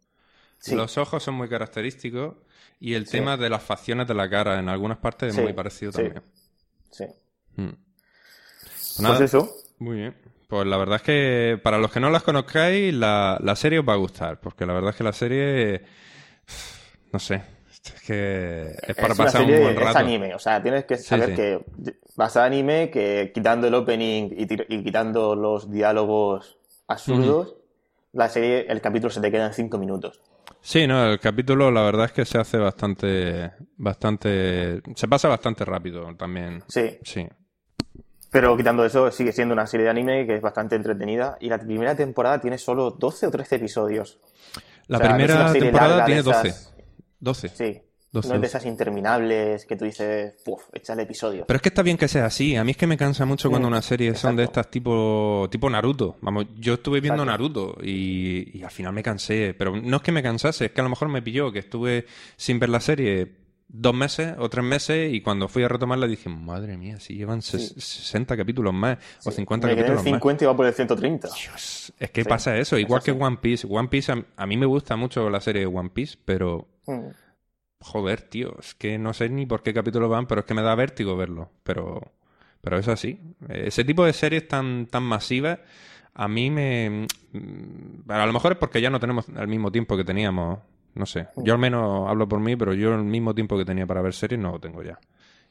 [0.64, 0.76] Sí.
[0.76, 2.36] Los ojos son muy característicos
[2.80, 3.18] y el Sí.
[3.18, 5.98] tema de las facciones de la cara en algunas partes es Sí, muy parecido sí.
[6.04, 6.24] también.
[6.90, 7.04] Sí.
[7.58, 7.68] Mm.
[7.68, 9.50] Pues Pues nada, eso.
[9.80, 10.16] muy bien.
[10.48, 13.88] Pues la verdad es que para los que no las conozcáis, la, la serie os
[13.90, 15.82] va a gustar, porque la verdad es que la serie,
[17.12, 17.42] no sé,
[17.84, 19.98] es que es para es una pasar un serie, buen es rato.
[20.00, 21.36] anime, o sea, tienes que saber sí.
[21.36, 21.66] que
[22.16, 24.44] vas a anime, que quitando el opening y,
[24.76, 27.56] y quitando los diálogos absurdos,
[28.14, 30.22] la serie, el capítulo se te queda en cinco minutos.
[30.62, 35.66] Sí, no, el capítulo la verdad es que se hace bastante, bastante, se pasa bastante
[35.66, 36.64] rápido también.
[36.68, 37.28] Sí, Sí.
[38.32, 41.60] pero quitando eso, sigue siendo una serie de anime que es bastante entretenida y la
[41.60, 44.20] primera temporada tiene solo 12 o 13 episodios.
[44.88, 46.48] La O sea, primera temporada larga tiene 12.
[46.48, 46.76] esas-
[47.20, 47.50] 12.
[47.50, 47.82] Sí,
[48.14, 48.58] 12, no es de 12.
[48.58, 51.46] esas interminables que tú dices, puf, échale episodios.
[51.48, 52.56] Pero es que está bien que sea así.
[52.56, 55.48] A mí es que me cansa mucho cuando Mm, unas series son de estas tipo,
[55.52, 56.18] tipo Naruto.
[56.22, 57.44] Vamos, yo estuve viendo Exacto.
[57.44, 59.54] Naruto y, y al final me cansé.
[59.58, 62.06] Pero no es que me cansase, es que a lo mejor me pilló que estuve
[62.38, 63.42] sin ver la serie
[63.76, 67.40] dos meses o tres meses y cuando fui a retomarla dije, madre mía, si llevan
[67.42, 70.20] ses- 60 capítulos más o 50 Me quedé en capítulos más.
[70.20, 71.28] 50 y va por el 130.
[71.30, 73.12] Dios, es que Sí, pasa eso, igual que.
[73.12, 73.66] One Piece.
[73.68, 77.08] One Piece, a, a mí me gusta mucho la serie de One Piece, pero Mm.
[77.84, 80.62] Joder, tío, es que no sé ni por qué capítulo van, pero es que me
[80.62, 81.50] da vértigo verlo.
[81.64, 82.02] Pero,
[82.62, 83.20] pero es así.
[83.50, 85.60] Ese tipo de series tan, tan masivas,
[86.14, 87.08] a mí me...
[87.34, 90.60] mm, A lo mejor es porque ya no tenemos el mismo tiempo que teníamos.
[90.96, 91.28] No sé.
[91.38, 94.14] Yo al menos hablo por mí, pero yo el mismo tiempo que tenía para ver
[94.14, 95.00] series no lo tengo ya.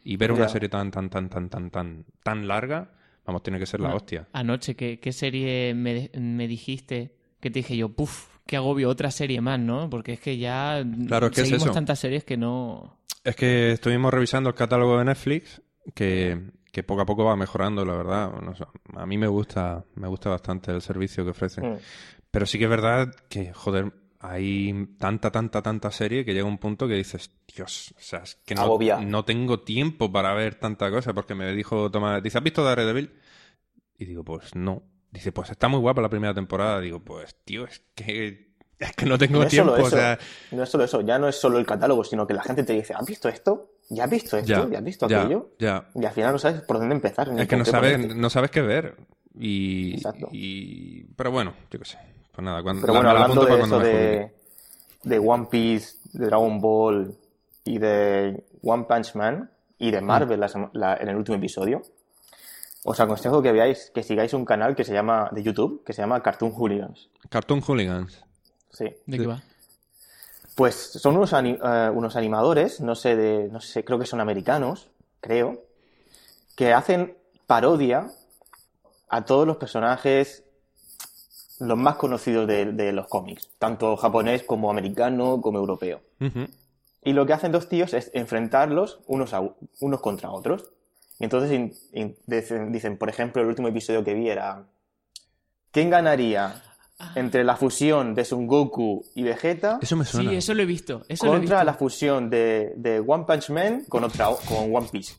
[0.05, 0.49] Y ver una Ya.
[0.49, 2.91] serie tan, tan, tan, tan, tan, tan, tan larga,
[3.27, 4.27] vamos, tiene que ser la hostia.
[4.33, 7.15] Anoche, ¿qué, qué serie me, me dijiste?
[7.41, 9.89] Que te dije yo, puf, qué agobio, otra serie más, ¿no?
[9.91, 11.75] Porque es que ya Claro, es que es seguimos eso.
[11.75, 12.99] tantas series que no...
[13.25, 15.63] Es que estuvimos revisando el catálogo de Netflix,
[15.95, 16.41] que,
[16.73, 18.33] que poco a poco va mejorando, la verdad.
[18.41, 18.53] No
[19.01, 21.75] a mí me gusta, me gusta bastante el servicio que ofrecen.
[21.75, 21.79] Mm.
[22.31, 26.59] Pero sí que es verdad que, joder, hay tanta, tanta, tanta serie que llega un
[26.59, 28.99] punto que dices, Dios, o sea, es que no, Agobia.
[29.01, 33.13] no tengo tiempo para ver tanta cosa, porque me dijo Tomás, dice, ¿has visto Daredevil?
[33.99, 34.83] Y digo, pues no.
[35.13, 36.81] Dice, pues está muy guapa la primera temporada.
[36.81, 40.19] Digo, pues, tío, es que, es que no tengo No tiempo, o sea...
[40.51, 42.73] no es solo eso, ya no es solo el catálogo, sino que la gente te
[42.73, 43.73] dice, ¿has visto esto?
[43.91, 44.49] ¿Ya has visto esto?
[44.49, 45.51] Ya, ¿Ya, has visto aquello?
[45.59, 45.87] ya.
[45.95, 47.29] Y al final no sabes por dónde empezar.
[47.39, 48.15] Es que no sabes, ponerte.
[48.15, 48.97] no sabes qué ver.
[49.39, 50.29] Y, Exacto.
[50.33, 51.99] y- Pero bueno, yo qué sé.
[52.33, 54.33] Pues nada, cuando, Pero bueno, la hablando de eso de,
[55.05, 57.15] de One Piece, de Dragon Ball
[57.65, 59.93] y de One Punch Man y Mm.
[59.93, 61.83] de Marvel sema- la- en el último episodio,
[62.85, 66.03] os aconsejo que veáis, que sigáis un canal que se llama, de YouTube, que se
[66.03, 67.11] llama Cartoon Hooligans.
[67.29, 68.25] Cartoon Hooligans.
[68.71, 68.87] Sí.
[69.07, 69.43] ¿De qué va?
[70.55, 74.21] Pues son unos, ani- eh, unos animadores, no sé de, no sé, creo que son
[74.21, 75.63] americanos, creo,
[76.57, 77.17] que hacen
[77.47, 78.11] parodia
[79.09, 80.45] a todos los personajes
[81.61, 86.01] los más conocidos de, de los cómics, tanto japonés como americano como europeo.
[87.05, 89.43] Y lo que hacen dos tíos es enfrentarlos unos, a,
[89.81, 90.73] unos contra otros.
[91.23, 94.65] Y entonces in- in- dicen, dicen, por ejemplo, el último episodio que vi era,
[95.71, 96.61] ¿quién ganaría
[97.15, 100.31] entre la fusión de Son Goku y Vegeta Eso me suena.
[100.31, 101.05] Sí, eso lo he visto.
[101.09, 101.65] Eso lo he contra visto.
[101.65, 105.15] la fusión de, de One Punch Man con, otra, con One Piece?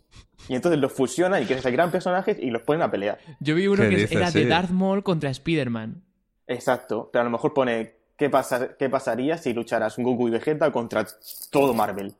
[0.50, 3.18] Y entonces los fusionan y que se crean personajes y los ponen a pelear.
[3.40, 4.12] Yo vi uno ¿Qué que dices?
[4.12, 4.46] era de.
[4.46, 6.04] Darth Maul contra Spider-Man.
[6.48, 10.70] Exacto, pero a lo mejor pone ¿qué, pasa, qué pasaría si lucharas Goku y Vegeta
[10.74, 11.08] contra
[11.50, 12.14] todo Marvel?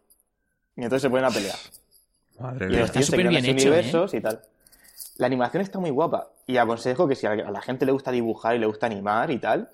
[0.78, 1.58] Y entonces se ponen a pelear.
[2.40, 2.80] Madre Y mía.
[2.80, 3.52] los está tíos se crean hecho, ¿eh?
[3.52, 4.42] universos y tal.
[5.18, 6.30] La animación está muy guapa.
[6.48, 9.38] Y aconsejo que si a la gente le gusta dibujar y le gusta animar y
[9.40, 9.70] tal,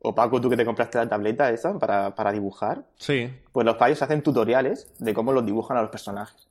[0.00, 3.30] o Paco, tú que te compraste la tableta esa para, para dibujar, Sí.
[3.52, 6.46] pues los payos hacen tutoriales de cómo los dibujan a los personajes.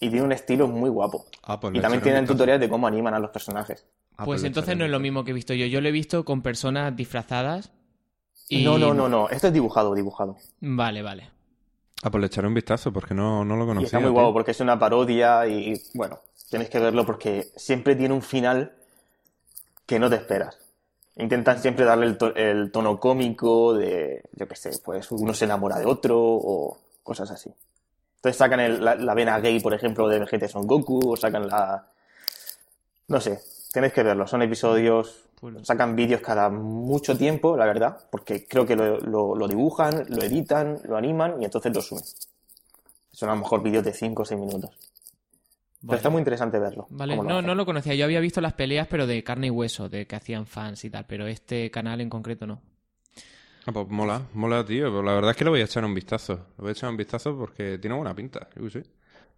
[0.00, 1.26] Y tiene un estilo muy guapo.
[1.42, 3.84] Ah, pues Y también tienen tutoriales de cómo animan a los personajes.
[4.16, 5.66] Ah, pues le entonces no es lo mismo que he visto yo.
[5.66, 7.72] Yo lo he visto con personas disfrazadas.
[8.48, 8.64] Y...
[8.64, 9.28] No, no, no, no.
[9.28, 10.36] Esto es dibujado, dibujado.
[10.60, 11.30] Vale, vale.
[12.02, 13.86] Ah, pues le echaré un vistazo porque no, no lo Y conocía.
[13.86, 18.14] está muy guapo porque es una parodia y, bueno, tienes que verlo porque siempre tiene
[18.14, 18.72] un final
[19.86, 20.56] que no te esperas.
[21.16, 25.46] Intentan siempre darle el, to- el tono cómico de, yo qué sé, pues uno se
[25.46, 27.52] enamora de otro o cosas así.
[28.16, 31.16] Entonces sacan el- la, la vena gay, por ejemplo, de Vegeta y Son Goku o
[31.16, 31.84] sacan la...
[33.08, 33.40] No sé,
[33.72, 34.26] tenéis que verlo.
[34.26, 35.24] Son episodios,
[35.62, 40.22] sacan vídeos cada mucho tiempo, la verdad, porque creo que lo, lo- lo dibujan, lo
[40.22, 42.04] editan, lo animan y entonces lo suben.
[43.12, 44.70] Son a lo mejor vídeos de 5 o 6 minutos.
[45.80, 46.86] Pero está muy interesante verlo.
[46.90, 47.94] Vale, cómo lo no, no lo conocía.
[47.94, 50.90] Yo había visto las peleas, pero de carne y hueso, de que hacían fans y
[50.90, 51.04] tal.
[51.06, 52.60] Pero este canal en concreto no.
[53.64, 54.90] Ah, pues mola, mola, tío.
[54.92, 56.34] Pues la verdad es que lo voy a echar un vistazo.
[56.56, 58.48] Lo voy a echar un vistazo porque tiene buena pinta.
[58.56, 58.82] Yo sé.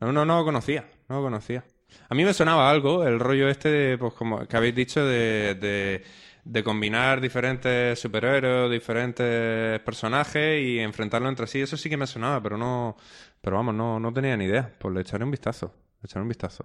[0.01, 0.89] No, no, no lo conocía.
[1.09, 1.62] No lo conocía.
[2.09, 5.55] A mí me sonaba algo, el rollo este de, pues como que habéis dicho, de,
[5.55, 6.03] de,
[6.45, 11.61] de combinar diferentes superhéroes, diferentes personajes y enfrentarlos entre sí.
[11.61, 12.97] Eso sí que me sonaba, pero no,
[13.41, 14.72] pero vamos, no, no tenía ni idea.
[14.78, 15.74] Pues le echaré un vistazo.
[16.03, 16.64] Le echaré un vistazo.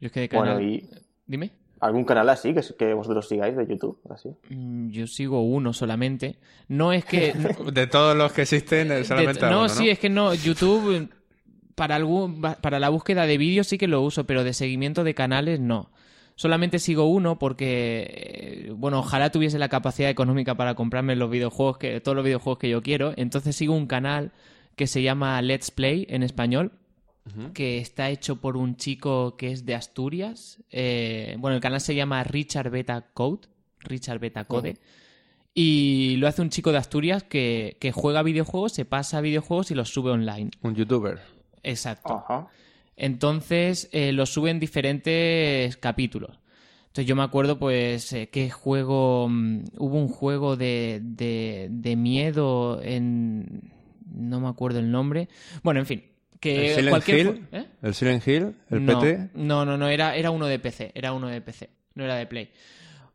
[0.00, 0.54] Yo es que de canal...
[0.54, 0.88] Bueno, y
[1.26, 1.50] Dime.
[1.80, 4.30] algún canal así que, que vosotros sigáis de YouTube, así.
[4.50, 6.36] Mm, Yo sigo uno solamente.
[6.68, 7.32] No es que...
[7.72, 10.34] De todos los que existen, De- solamente a no, uno, sí, es que no.
[10.34, 11.08] YouTube,
[11.82, 15.16] para, algún, para la búsqueda de vídeos sí que lo uso, pero de seguimiento de
[15.16, 15.90] canales no.
[16.36, 21.78] Solamente sigo uno porque, eh, bueno, ojalá tuviese la capacidad económica para comprarme los videojuegos,
[21.78, 23.14] que, todos los videojuegos que yo quiero.
[23.16, 24.30] Entonces sigo un canal
[24.76, 26.70] que se llama Let's Play en español,
[27.52, 30.62] que está hecho por un chico que es de Asturias.
[30.70, 33.48] Eh, bueno, el canal se llama Richard Beta Code,
[33.80, 34.76] Richard Beta Code.
[35.52, 39.72] Y lo hace un chico de Asturias que, que juega videojuegos, se pasa a videojuegos
[39.72, 40.52] y los sube online.
[40.62, 41.41] Un youtuber.
[41.62, 42.24] Exacto.
[42.24, 42.48] Ajá.
[42.96, 46.38] Entonces eh, los sube en diferentes capítulos.
[46.92, 49.26] Entonces yo me acuerdo, pues, eh, qué juego.
[49.28, 53.72] mm, hubo un juego de, de, de miedo en.
[54.14, 55.28] No me acuerdo el nombre.
[55.62, 56.04] Bueno, en fin.
[56.38, 57.46] Que ¿El Silent cualquier Hill?
[57.52, 57.64] ¿Eh?
[57.82, 58.54] ¿El Silent Hill?
[58.68, 59.30] ¿El no, PT?
[59.34, 60.92] No, no, no, era, era uno de PC.
[60.94, 61.70] Era uno de PC.
[61.94, 62.50] No era de Play.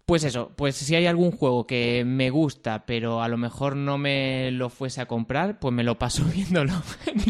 [0.10, 3.98] Pues eso, pues si hay algún juego que me gusta, pero a lo mejor no
[3.98, 6.72] me lo fuese a comprar, pues me lo paso viéndolo.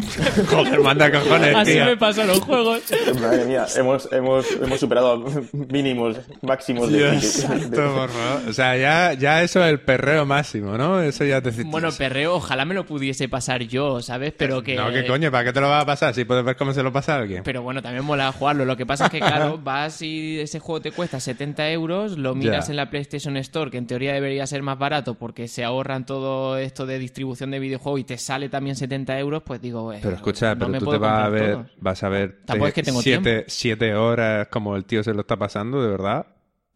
[0.48, 2.82] Joder, manda cojones, Así me paso los juegos.
[3.20, 7.10] Madre mía, hemos, hemos, hemos superado mínimos, máximos de...
[7.10, 8.48] Dios santo, por favor.
[8.48, 11.02] O sea, ya, ya eso es el perreo máximo, ¿no?
[11.02, 14.34] Eso ya te Bueno, perreo, ojalá me lo pudiese pasar yo, ¿sabes?
[14.36, 14.76] Pero que...
[14.76, 15.32] No, ¿qué coño?
[15.32, 16.14] ¿Para qué te lo vas a pasar?
[16.14, 17.42] Si puedes ver cómo se lo pasa a alguien.
[17.42, 18.64] Pero bueno, también mola jugarlo.
[18.64, 22.36] Lo que pasa es que, claro, vas y ese juego te cuesta 70 euros, lo
[22.36, 22.67] miras.
[22.68, 26.56] En la PlayStation Store, que en teoría debería ser más barato porque se ahorran todo
[26.58, 30.16] esto de distribución de videojuegos y te sale también 70 euros, pues digo, eh, Pero
[30.16, 31.66] escucha, no pero tú te vas a ver, todos.
[31.80, 35.14] vas a ver Tampoco te- es que tengo siete, siete horas como el tío se
[35.14, 36.26] lo está pasando, de verdad.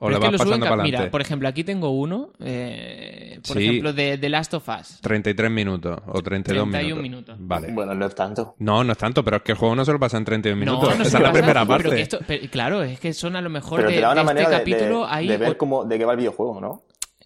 [0.04, 1.90] O Pero lo es que vas lo suben pasando para Mira, por ejemplo, aquí tengo
[1.90, 3.62] uno, eh, por Sí.
[3.68, 4.98] ejemplo, de The Last of Us.
[5.00, 7.02] 33 minutos o 32 31 minutos.
[7.02, 7.36] minutos.
[7.38, 7.72] Vale.
[7.72, 8.56] Bueno, no es tanto.
[8.58, 10.58] No, no es tanto, pero es que el juego no se lo pasa en 32
[10.58, 10.88] minutos.
[10.90, 11.90] No, no Esa es la primera pero parte.
[11.90, 14.24] que esto- pero, claro, es que son a lo mejor Pero de, te da una
[14.24, 16.82] de este de, capítulo de- hay de ver cómo, de qué va el videojuego, ¿no?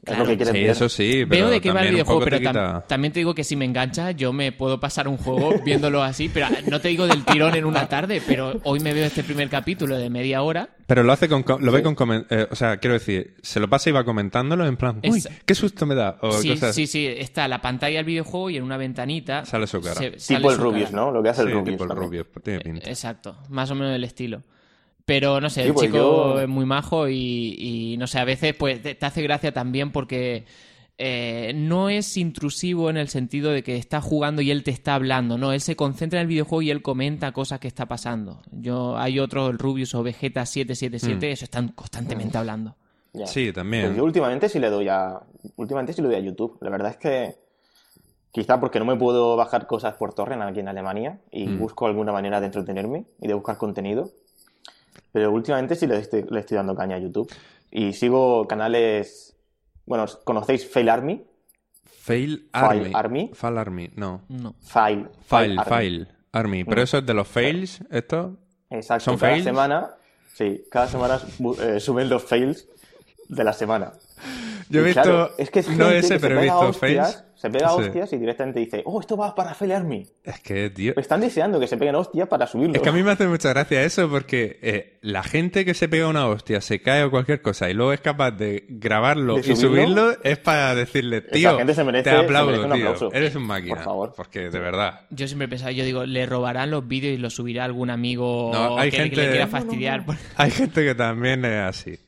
[0.07, 0.25] Es Claro.
[0.31, 0.71] lo que Sí, ver.
[0.71, 3.43] eso sí, pero Veo de qué va el videojuego, pero tam- también te digo que
[3.45, 7.07] si me engancha, yo me puedo pasar un juego viéndolo así, pero no te digo
[7.07, 10.69] del tirón en una tarde, pero hoy me veo este primer capítulo de media hora.
[10.87, 11.43] Pero lo hace con...
[11.43, 11.97] co- Lo ve con...
[12.31, 15.01] eh, o sea, quiero decir, se lo pasa y va comentándolo en plan...
[15.03, 16.19] Uy, Es- qué susto me da.
[16.21, 16.75] O Sí, cosas...
[16.77, 19.97] sí, sí, está la pantalla del videojuego y en una ventanita Sale su cara.
[19.97, 21.03] se- sale Tipo el Rubius, cara.
[21.03, 21.11] ¿no?
[21.11, 21.79] Lo que hace el Sí, Rubius.
[21.79, 21.99] tipo el.
[21.99, 22.89] Rubius, tiene pinta.
[22.89, 24.43] Exacto, más o menos el estilo.
[25.07, 25.97] Pero no sé, Sí, el pues chico
[26.35, 29.53] yo- es muy majo y, y no sé, a veces pues te, te hace gracia
[29.55, 30.45] también porque
[30.99, 34.95] eh, no es intrusivo en el sentido de que está jugando y él te está
[34.97, 38.43] hablando, no, él se concentra en el videojuego y él comenta cosas que está pasando.
[38.51, 42.75] Yo hay otro, el Rubius o Vegeta 777, eso están constantemente hablando.
[43.13, 43.27] Ya.
[43.27, 43.85] Sí, también.
[43.85, 45.21] Pues yo últimamente sí le doy a.
[45.57, 46.59] Últimamente sí le doy a YouTube.
[46.61, 47.35] La verdad es que.
[48.33, 51.59] Quizá porque no me puedo bajar cosas por torrent aquí en Alemania y Mm.
[51.59, 54.11] busco alguna manera de entretenerme y de buscar contenido.
[55.17, 57.33] Pero últimamente sí le estoy, le estoy dando caña a YouTube.
[57.71, 59.35] Y sigo canales.
[59.87, 61.25] Bueno, ¿conocéis Fail Army?
[62.03, 63.31] Fail Fail Army.
[63.33, 64.21] Fail Army, no.
[64.29, 64.55] No.
[64.61, 65.09] Fail.
[65.25, 65.71] Fail, Army.
[65.71, 66.65] Fail Army.
[66.65, 66.85] Pero Mm.
[66.85, 68.37] eso es de los fails, esto.
[68.69, 69.05] Exacto.
[69.07, 69.45] ¿Son cada fails?
[69.45, 69.91] semana.
[70.35, 71.19] Sí, cada semana
[71.63, 72.69] eh, suben los fails
[73.31, 73.93] de la semana.
[74.69, 75.03] Yo he visto.
[75.03, 77.23] claro, es que es no ese, que pero he se pega visto hostias, fails.
[77.37, 77.75] Se pega Sí.
[77.83, 80.07] hostias y directamente dice, oh, esto va para Fail Army.
[80.25, 80.95] Es que, tío.
[80.97, 82.75] Están deseando que se peguen hostias para subirlo.
[82.75, 85.87] Es que a mí me hace mucha gracia eso porque eh, la gente que se
[85.87, 89.41] pega una hostia, se cae o cualquier cosa y luego es capaz de grabarlo ¿De
[89.41, 89.69] y subirlo?
[89.69, 93.13] subirlo es para decirle, tío, gente se merece- te se aplaudo, merece un tío.
[93.13, 93.75] Eres un máquina.
[93.77, 94.15] Por favor.
[94.17, 95.03] Porque de verdad.
[95.11, 98.51] Yo siempre he pensado, yo digo, le robarán los vídeos y los subirá algún amigo
[98.53, 100.05] No, hay que, gente- que le quiera No, no, fastidiar.
[100.37, 101.99] Hay gente que también es así.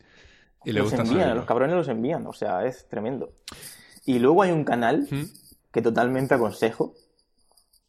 [0.64, 3.32] Y le los gusta envían, los cabrones los envían, o sea, es tremendo.
[4.04, 5.22] Y luego hay un canal ¿Mm?
[5.72, 6.94] que totalmente aconsejo,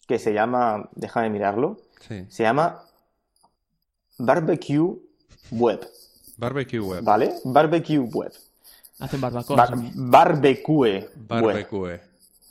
[0.08, 2.26] que se llama, déjame mirarlo, Sí.
[2.30, 2.84] se llama
[4.18, 4.98] Barbecue
[5.52, 5.88] Web,
[6.38, 7.04] Barbecue web.
[7.04, 7.34] ¿vale?
[7.44, 8.32] Barbecue Web.
[9.00, 9.56] Hacen barbacoa.
[9.56, 11.12] Bar- barbecue Web.
[11.16, 12.02] Barbecue.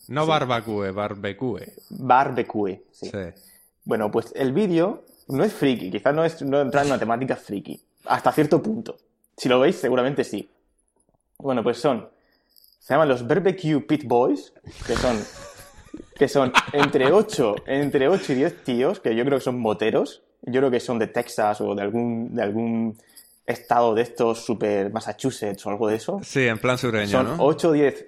[0.09, 1.73] No barbecue, barbecue.
[1.91, 3.11] Barbecue, sí.
[3.11, 3.19] Sí.
[3.85, 7.37] Bueno, pues el vídeo no es friki, quizás no, es, no entra en una temática
[7.37, 8.97] friki, hasta cierto punto.
[9.39, 10.51] Si lo veis, seguramente sí.
[11.39, 12.09] Bueno, pues son,
[12.81, 14.53] se llaman los Barbecue Pit Boys,
[14.85, 15.17] que son,
[16.17, 20.23] que son entre 8, entre 8 y 10 tíos, que yo creo que son moteros,
[20.43, 22.99] yo creo que son de Texas o de algún, de algún
[23.47, 26.19] estado de estos super Massachusetts o algo de eso.
[26.25, 27.45] Sí, en plan sureño, Son ¿no?
[27.45, 28.07] 8 o 10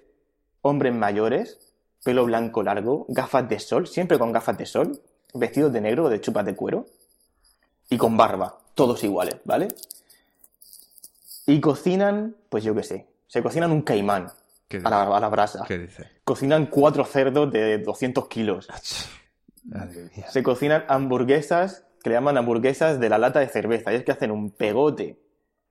[0.62, 1.58] hombres mayores,
[2.02, 5.00] pelo blanco largo, gafas de sol, siempre con gafas de sol,
[5.34, 6.86] vestidos de negro o de chupas de cuero,
[7.88, 9.68] y con barba, todos iguales, ¿vale?
[11.50, 14.28] Y cocinan, pues yo qué sé, se cocinan un caimán
[14.68, 15.64] ¿Qué a la, a la brasa.
[15.66, 16.06] ¿Qué dice?
[16.24, 18.68] Cocinan cuatro cerdos de 200 kilos.
[20.30, 23.92] Se cocinan hamburguesas, que le llaman hamburguesas de la lata de cerveza.
[23.92, 25.18] Y es que hacen un pegote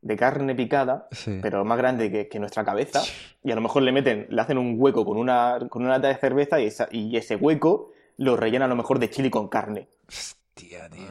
[0.02, 1.40] de carne picada, Sí.
[1.42, 3.02] pero más grande que, que nuestra cabeza.
[3.44, 6.08] Y a lo mejor le meten, le hacen un hueco con una, con una lata
[6.10, 9.48] de cerveza y, esa- y ese hueco lo rellenan a lo mejor de chili con
[9.50, 9.88] carne.
[10.08, 11.08] Hostia, tío.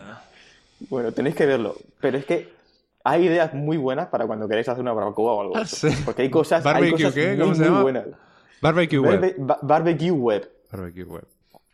[0.90, 1.74] Bueno, tenéis que verlo.
[2.00, 2.52] Pero es que
[3.10, 5.56] hay ideas muy buenas para cuando queréis hacer una barbacoa o algo.
[5.56, 5.88] Ah, sí.
[6.04, 7.28] Porque hay cosas, hay ¿Barbecue cosas qué?
[7.28, 7.82] muy, ¿Cómo se muy llama?
[7.82, 8.04] buenas.
[8.60, 9.20] Barbecue web.
[9.20, 10.50] Barbe- ba- barbecue web.
[10.70, 11.26] Barbecue web.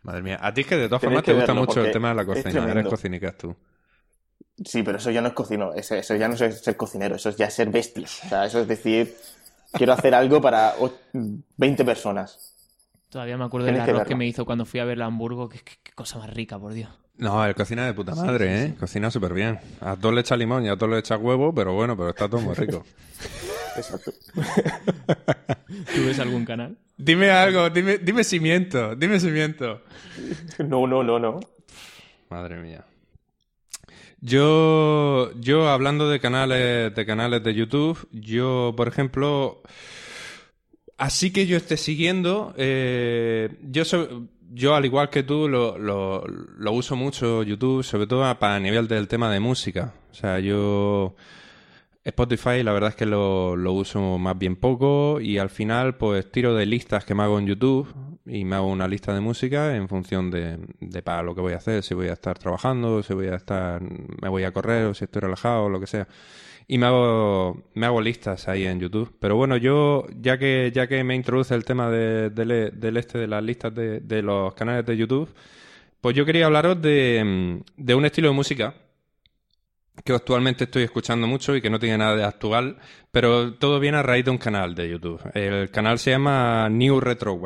[0.03, 0.39] Madre mía.
[0.41, 2.25] A ti es que de todas formas que te gusta mucho el tema de la
[2.25, 2.71] cocina.
[2.71, 3.55] Eres cocinicas tú.
[4.63, 7.27] Sí, pero eso ya no es cocino, eso, eso ya no es ser cocinero, eso
[7.29, 8.05] es ya ser bestia.
[8.05, 9.13] O sea, eso es decir,
[9.73, 10.73] quiero hacer algo para
[11.57, 12.53] 20 personas.
[13.09, 15.49] Todavía me acuerdo del arroz que, me hizo cuando fui a ver a Hamburgo.
[15.49, 15.59] Qué,
[15.93, 16.89] cosa más rica, por Dios.
[17.17, 18.75] No, el cocina de puta madre, ¿eh?
[18.77, 19.59] Cocina súper bien.
[19.79, 22.27] A todos le echa limón y a todos le echa huevo, pero bueno, pero está
[22.27, 22.85] todo muy rico.
[23.77, 24.11] Exacto.
[25.95, 26.77] ¿Tú ves algún canal?
[26.97, 29.81] Dime algo, dime, dime cimiento, dime cimiento.
[30.59, 31.41] No, no, no, no.
[32.29, 32.85] Madre mía.
[34.21, 39.61] Yo, yo hablando de canales, de canales de YouTube, yo, por ejemplo,
[40.97, 43.83] así que yo esté siguiendo, eh, yo,
[44.51, 48.87] yo al igual que tú lo, lo, lo, uso mucho YouTube, sobre todo para nivel
[48.87, 49.93] del tema de música.
[50.11, 51.15] O sea, yo
[52.03, 56.31] Spotify la verdad es que lo, lo uso más bien poco y al final pues
[56.31, 57.87] tiro de listas que me hago en YouTube
[58.27, 61.53] y me hago una lista de música en función de, de para lo que voy
[61.53, 64.85] a hacer, si voy a estar trabajando, si voy a estar, me voy a correr
[64.85, 66.07] o si estoy relajado o lo que sea
[66.67, 69.15] y me hago, me hago listas ahí en YouTube.
[69.19, 73.27] Pero bueno, yo, ya que, ya que me introduce el tema de, del este de
[73.27, 75.33] las listas de, de, los canales de YouTube,
[76.01, 78.73] pues yo quería hablaros de, de un estilo de música
[80.03, 82.77] que actualmente estoy escuchando mucho y que no tiene nada de actual,
[83.11, 85.21] pero todo viene a raíz de un canal de YouTube.
[85.33, 87.37] El canal se llama New Retro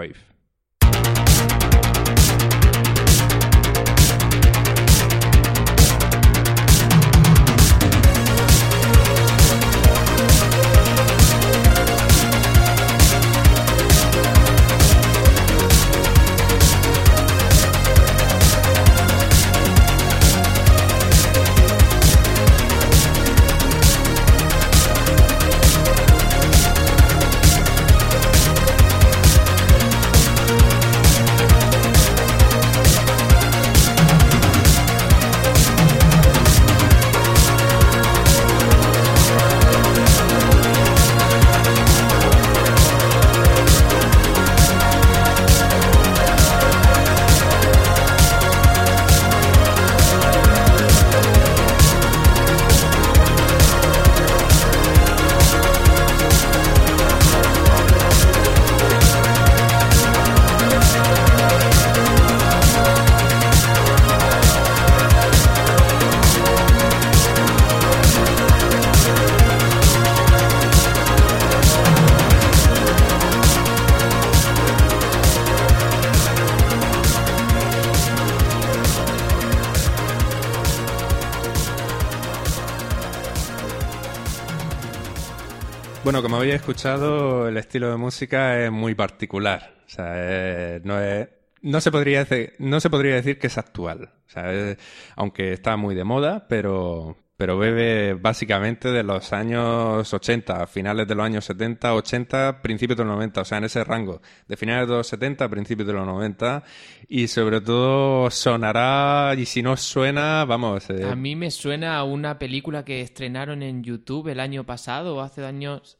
[86.39, 89.73] como habéis escuchado, el estilo de música es muy particular.
[89.85, 91.27] O sea, no es
[91.61, 94.13] no se podría decir, no se podría decir que es actual.
[94.25, 94.77] O sea,
[95.17, 101.15] aunque está muy de moda, pero, pero bebe básicamente de los años 80, finales de
[101.15, 104.87] los años 70, 80, principios de los 90, o sea, en ese rango, de finales
[104.87, 106.63] de los 70, principios de los 90,
[107.09, 110.89] y sobre todo sonará, y si no suena, vamos.
[110.89, 111.03] Eh.
[111.03, 115.21] A mí me suena a una película que estrenaron en YouTube el año pasado, o
[115.21, 115.98] hace años,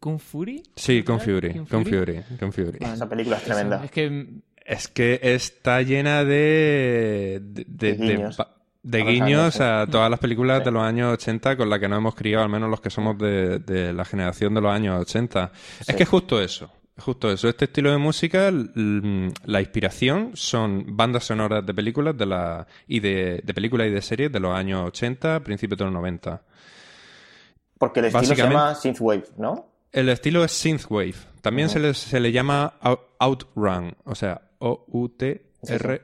[0.00, 0.62] ¿Kung Fury?
[0.76, 1.54] Sí, Kung Fury.
[1.70, 2.22] Kung Fury.
[2.38, 2.78] Kung Fury.
[2.80, 3.84] esa película es tremenda.
[3.84, 4.26] Es que...
[4.66, 7.40] Es que está llena de...
[8.82, 12.14] De, guiños, a todas las películas de los años 80 con las que nos hemos
[12.14, 15.52] criado, al menos los que somos de, la generación de los años 80.
[15.86, 16.70] Es que es justo eso.
[16.98, 17.48] Justo eso.
[17.48, 23.40] Este estilo de música, la inspiración son bandas sonoras de películas de la, y de,
[23.42, 26.42] de películas y de series de los años 80, principios de los 90.
[27.78, 29.68] Porque el estilo se llama Synthwave, ¿no?
[29.92, 31.14] El estilo es Synthwave.
[31.40, 32.74] También se, le, se le llama
[33.18, 36.02] Outrun, o sea, O-U-T-R-U-N.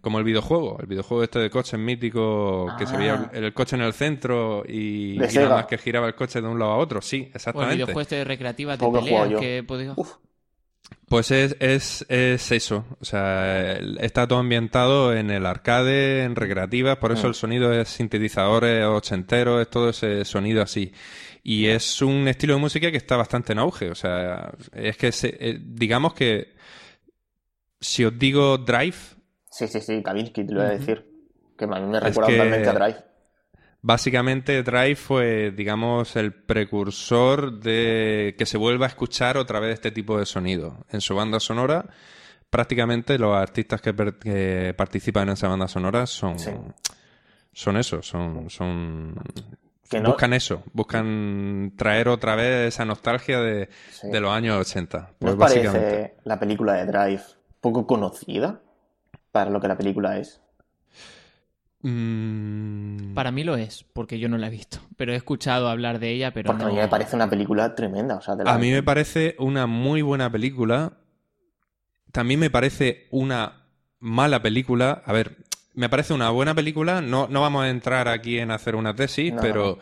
[0.00, 3.30] Como el videojuego, el videojuego este de coches mítico que se veía ah.
[3.32, 6.72] el, coche en el centro y, nada más que giraba el coche de un lado
[6.72, 7.00] a otro.
[7.00, 7.68] Sí, exactamente.
[7.68, 9.64] O el videojuego este de recreativa de pelea que
[11.12, 16.96] Pues es, es, es, eso, o sea, está todo ambientado en el arcade, en recreativas,
[16.96, 17.28] por eso mm.
[17.28, 20.90] el sonido es sintetizadores ochenteros, es todo ese sonido así.
[21.42, 25.10] Y es un estilo de música que está bastante en auge, o sea, es que
[25.24, 26.54] eh, digamos que
[27.78, 28.96] si os digo Drive...
[29.50, 31.04] Sí, sí, sí, Kavinsky te lo voy a decir,
[31.58, 33.11] que a mí me recuerda totalmente a Drive.
[33.84, 39.90] Básicamente Drive fue, digamos, el precursor de que se vuelva a escuchar otra vez este
[39.90, 40.84] tipo de sonido.
[40.90, 41.86] En su banda sonora,
[42.48, 46.36] prácticamente los artistas que, participan en esa banda sonora son,
[47.52, 49.16] son eso, son, son
[50.04, 53.68] buscan eso, buscan traer otra vez esa nostalgia de,
[54.02, 55.10] los años 80.
[55.18, 57.22] Pues parece la película de Drive
[57.60, 58.60] poco conocida
[59.32, 60.41] para lo que la película es?
[61.82, 64.78] Mm, Para mí lo es, porque yo no la he visto.
[64.96, 68.16] Pero he escuchado hablar de ella, pero Porque a mí me parece una película tremenda.
[68.16, 70.92] O sea, de la- A mí me parece una muy buena película.
[72.12, 73.64] También me parece una
[73.98, 75.02] mala película.
[75.04, 75.36] A ver,
[75.74, 77.00] me parece una buena película.
[77.00, 79.78] No, no vamos a entrar aquí en hacer una tesis, No, pero,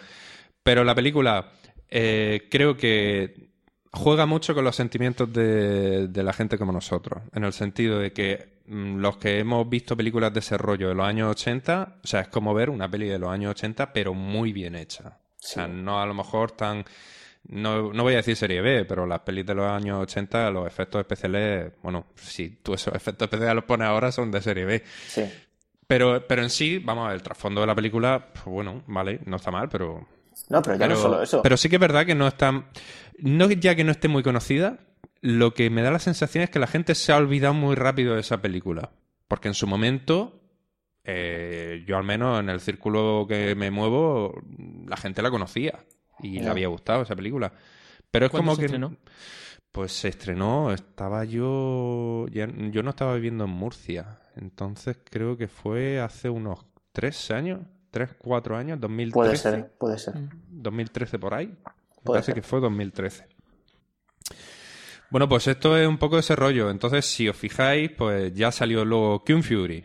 [0.62, 1.50] pero la película
[1.88, 3.49] eh, creo que
[3.92, 7.22] juega mucho con los sentimientos de, de la gente como nosotros.
[7.34, 10.94] En el sentido de que mm, los que hemos visto películas de ese rollo de
[10.94, 14.14] los años 80, o sea, es como ver una peli de los años 80, pero
[14.14, 15.18] muy bien hecha.
[15.42, 16.84] O sea, no a lo mejor tan...
[17.48, 20.66] No, no voy a decir serie B, pero las pelis de los años 80, los
[20.66, 24.84] efectos especiales, bueno, si tú esos efectos especiales los pones ahora son de serie B.
[25.08, 25.24] Sí.
[25.86, 29.20] Pero, pero en sí, vamos a ver, el trasfondo de la película, pues bueno, vale,
[29.24, 30.06] no está mal, pero...
[30.50, 31.42] No, pero ya Pero, no es solo eso.
[31.42, 32.64] pero sí que es verdad que no está...
[33.22, 34.78] No ya que no esté muy conocida,
[35.20, 38.14] lo que me da la sensación es que la gente se ha olvidado muy rápido
[38.14, 38.90] de esa película.
[39.28, 40.40] Porque en su momento,
[41.04, 44.40] eh, yo al menos en el círculo que me muevo,
[44.86, 45.78] la gente la conocía
[46.20, 46.50] y le Ya.
[46.50, 47.52] había gustado esa película.
[48.10, 48.66] Pero es ¿Cuándo como se que...
[48.66, 48.96] estrenó?
[49.72, 52.26] Pues se estrenó, estaba yo...
[52.30, 54.18] ya- yo no estaba viviendo en Murcia.
[54.36, 57.60] Entonces creo que fue hace unos tres años,
[57.92, 59.14] tres, cuatro años, 2013.
[59.14, 60.14] Puede ser, puede ser.
[60.48, 61.54] 2013 por ahí.
[62.04, 62.34] Parece ser.
[62.36, 63.26] que fue 2013.
[65.10, 66.70] Bueno, pues esto es un poco ese rollo.
[66.70, 69.84] Entonces, si os fijáis, pues ya salió luego Kung Fury.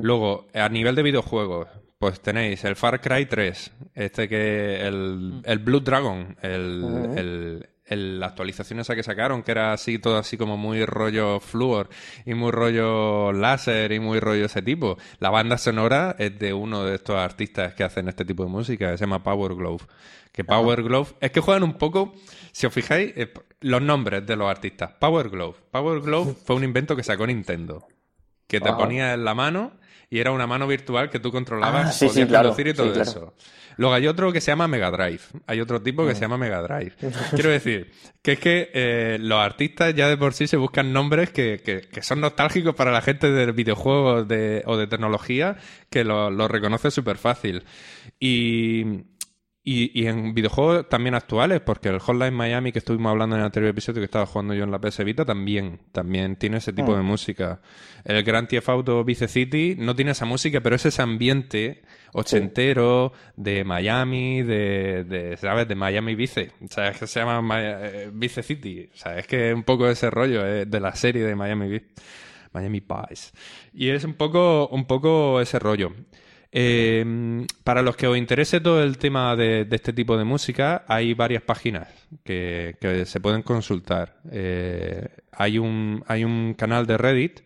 [0.00, 1.68] Luego, a nivel de videojuegos,
[1.98, 8.26] pues tenéis el Far Cry 3, este que el, el Blue Dragon, el- el- la
[8.26, 11.88] actualización esa que sacaron, que era así, todo así como muy rollo fluor
[12.24, 14.96] y muy rollo láser y muy rollo ese tipo.
[15.18, 18.90] La banda sonora es de uno de estos artistas que hacen este tipo de música,
[18.90, 19.84] que se llama Power Glove.
[20.32, 22.12] Que Power Glove, es que juegan un poco,
[22.52, 24.90] si os fijáis, eh, los nombres de los artistas.
[24.98, 25.56] Power Glove.
[25.70, 27.86] Power Glove fue un invento que sacó Nintendo
[28.46, 28.76] que te Ajá.
[28.78, 29.72] ponías en la mano
[30.10, 32.74] y era una mano virtual que tú controlabas, Ah, sí, sí, podías claro, conducir y
[32.74, 33.10] todo sí, claro.
[33.10, 33.34] eso.
[33.76, 35.18] Luego hay otro que se llama Mega Drive.
[35.48, 36.92] Hay otro tipo que se llama Mega Drive.
[37.32, 37.90] Quiero decir,
[38.22, 41.80] que es que eh, los artistas ya de por sí se buscan nombres que, que-
[41.80, 45.56] que son nostálgicos para la gente de videojuegos de- o de tecnología,
[45.90, 47.64] que lo, lo reconoce súper fácil.
[48.20, 48.84] Y,
[49.66, 53.46] y, y en videojuegos también actuales, porque el Hotline Miami que estuvimos hablando en el
[53.46, 56.92] anterior episodio que estaba jugando yo en la PS Vita también, también tiene ese tipo
[56.92, 56.96] Mm.
[56.96, 57.60] de música.
[58.04, 61.80] El Grand Theft Auto Vice City no tiene esa música, pero es ese ambiente
[62.12, 65.66] ochentero de Miami, de, de, ¿sabes?
[65.68, 66.50] De Miami Vice.
[66.62, 68.88] O sea, es que se llama Ma- eh, Vice City.
[68.92, 71.68] O sea, es que es un poco ese rollo eh, de la serie de Miami
[71.68, 71.86] Vice.
[72.52, 73.32] Miami Pies.
[73.72, 75.92] Y es un poco, un poco ese rollo.
[76.56, 81.12] Eh, para los que os interese todo el tema de, este tipo de música, hay
[81.12, 81.88] varias páginas
[82.22, 82.76] que,
[83.06, 84.20] se pueden consultar.
[84.30, 87.40] Eh, hay, un, hay un canal de Reddit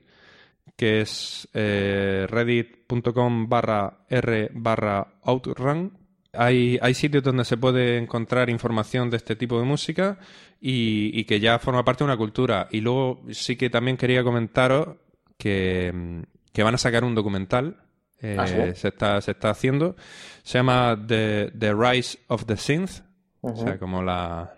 [0.76, 5.96] que es eh, reddit.com barra r barra outrun.
[6.34, 10.18] Hay, hay sitios donde se puede encontrar información de este tipo de música
[10.60, 12.68] y, y que ya forma parte de una cultura.
[12.70, 14.96] Y luego sí que también quería comentaros
[15.38, 17.87] que, que van a sacar un documental.
[18.20, 18.54] Eh, ¿Ah, sí?
[18.74, 19.96] se, está, se está haciendo.
[20.42, 23.00] Se llama The, The Rise of the Synth.
[23.40, 24.54] O sea, como la,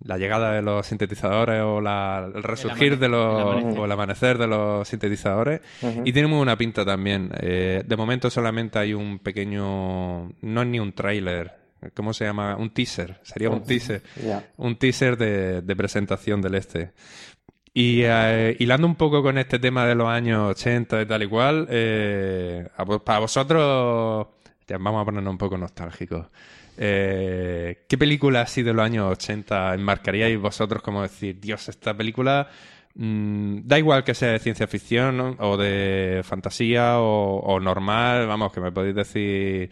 [0.00, 3.80] la llegada de los sintetizadores o la, el resurgir de los, el amanecer.
[3.80, 5.60] o el amanecer de los sintetizadores.
[6.04, 7.30] Y tiene muy buena pinta también.
[7.40, 11.52] Eh, de momento solamente hay un pequeño, no es ni un tráiler,
[11.94, 12.56] ¿cómo se llama?
[12.56, 14.02] Un teaser, sería un teaser.
[14.56, 16.92] Un teaser de, de presentación del este.
[17.80, 21.28] Y eh, hilando un poco con este tema de los años 80 y tal y
[21.28, 22.66] cual, eh,
[23.04, 24.26] para vosotros,
[24.80, 26.26] vamos a ponernos un poco nostálgicos.
[26.76, 32.48] Eh, ¿Qué película así de los años 80 enmarcaríais vosotros como decir, Dios, esta película
[32.96, 38.60] mm, da igual que sea de ciencia ficción o de fantasía o, normal, vamos, que
[38.60, 39.70] me podéis decir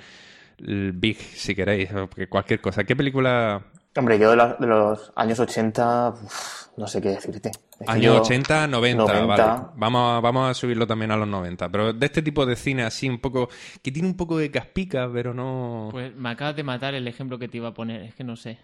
[0.59, 1.90] Big si queréis,
[2.28, 2.84] cualquier cosa.
[2.84, 3.64] ¿Qué película
[3.97, 7.51] Hombre, yo de, la- de los años 80, uf, no sé qué decirte.
[7.80, 9.26] Es Años yo- 80, 90, 90.
[9.26, 9.62] vale.
[9.76, 11.68] Vamos a, vamos a subirlo también a los 90.
[11.70, 13.49] Pero de este tipo de cine así un poco...
[13.82, 15.88] Que tiene un poco de caspica, pero no...
[15.90, 18.03] Pues me acabas de matar el ejemplo que te iba a poner.
[18.03, 18.59] Es que no sé.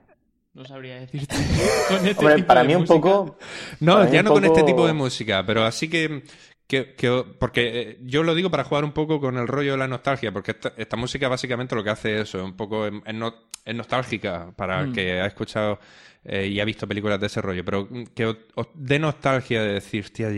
[0.55, 1.35] No sabría decirte.
[1.89, 3.39] Con este Hombre, tipo para de mí un poco...
[3.80, 6.24] no, ya no con este tipo de música, pero así que...
[6.73, 9.77] que, que- porque eh, yo lo digo para jugar un poco con el rollo de
[9.77, 12.95] la nostalgia, porque esta, esta música básicamente lo que hace es eso, un poco es,
[13.05, 14.93] es no- es nostálgica para el Mm.
[14.93, 15.79] que ha escuchado
[16.25, 19.62] eh, y ha visto películas de ese rollo, pero mm, que os, os dé nostalgia
[19.62, 20.31] de decir, hostia,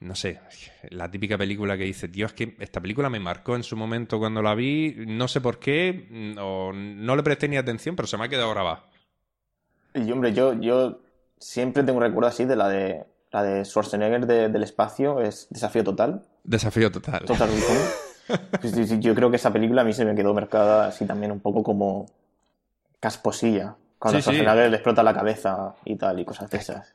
[0.00, 0.40] no sé,
[0.90, 4.18] la típica película que dice, tío, es que esta película me marcó en su momento
[4.18, 8.08] cuando la vi, no sé por qué, mm, o no le presté ni atención, pero
[8.08, 8.84] se me ha quedado grabada.
[9.94, 11.00] Y hombre, yo, yo
[11.38, 15.46] siempre tengo un recuerdo así de la de la de Schwarzenegger de- del espacio, es
[15.50, 17.24] Desafío Total, Desafío total.
[17.26, 17.48] Total
[19.00, 21.62] yo creo que esa película a mí se me quedó marcada así también un poco
[21.62, 22.06] como
[23.00, 23.74] casposilla.
[23.98, 24.30] Cuando Sí, sí.
[24.36, 26.94] Schwarzenegger le explota la cabeza y tal, y cosas de esas.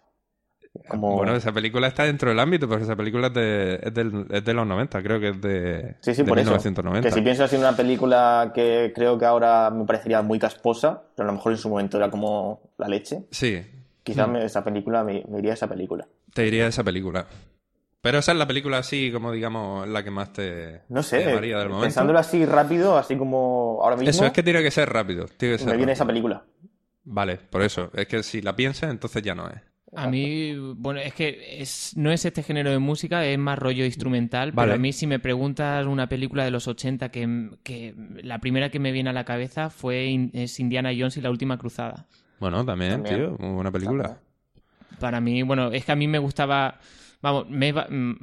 [0.87, 1.17] Como...
[1.17, 4.43] Bueno, esa película está dentro del ámbito, pero esa película es de, es del- es
[4.43, 6.49] de los 90, creo que es de, Sí, sí, de por eso.
[6.49, 7.07] 1990.
[7.07, 11.29] Que si piensas en una película que creo que ahora me parecería muy casposa, pero
[11.29, 13.63] a lo mejor en su momento era como la leche, Sí,
[14.03, 16.07] quizás me- esa película me, me iría a esa película.
[16.33, 17.27] Te diría esa película.
[18.01, 21.25] Pero esa es la película así, como digamos, la que más te, No sé, te
[21.29, 21.85] llamaría del momento.
[21.85, 25.25] pensándolo así rápido, así como ahora mismo, Eso es que tiene que ser rápido.
[25.37, 26.43] Tiene que ser me viene esa película.
[27.05, 27.91] Vale, por eso.
[27.93, 29.55] Es que si la piensas, entonces ya no es.
[29.95, 33.85] A mí, bueno, es que es, no es este género de música, es más rollo
[33.85, 34.69] instrumental, Vale.
[34.71, 38.69] pero a mí si me preguntas una película de los 80 que, que la primera
[38.69, 42.07] que me viene a la cabeza fue es Indiana Jones y la última cruzada.
[42.39, 43.15] Bueno, también, También.
[43.15, 43.37] tío.
[43.39, 44.03] Muy buena película.
[44.03, 44.23] También.
[44.99, 46.79] Para mí, bueno, es que a mí me gustaba.
[47.21, 48.15] Vamos, me he mm,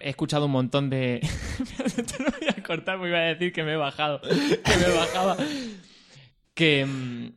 [0.00, 1.16] he escuchado un montón de.
[1.84, 4.20] Esto lo voy a cortar porque iba a decir que me he bajado.
[4.64, 5.36] Que me bajaba.
[6.54, 6.84] Que.
[6.86, 7.28] mm,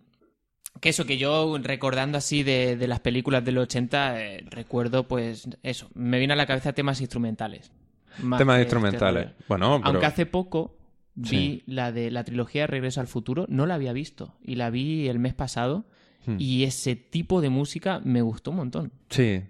[0.79, 5.47] Que eso, que yo recordando así de, de las películas del 80, eh, recuerdo pues
[5.63, 7.71] eso, me viene a la cabeza temas instrumentales.
[8.17, 9.25] Temas este instrumentales.
[9.25, 9.35] rollo.
[9.47, 9.89] Bueno, pero...
[9.89, 10.75] Aunque hace poco
[11.15, 11.63] vi Sí.
[11.67, 15.17] la de la trilogía Regreso al Futuro, no la había visto y la vi el
[15.19, 15.85] mes pasado
[16.27, 16.35] Hmm.
[16.39, 18.91] y ese tipo de música me gustó un montón.
[19.09, 19.41] Sí.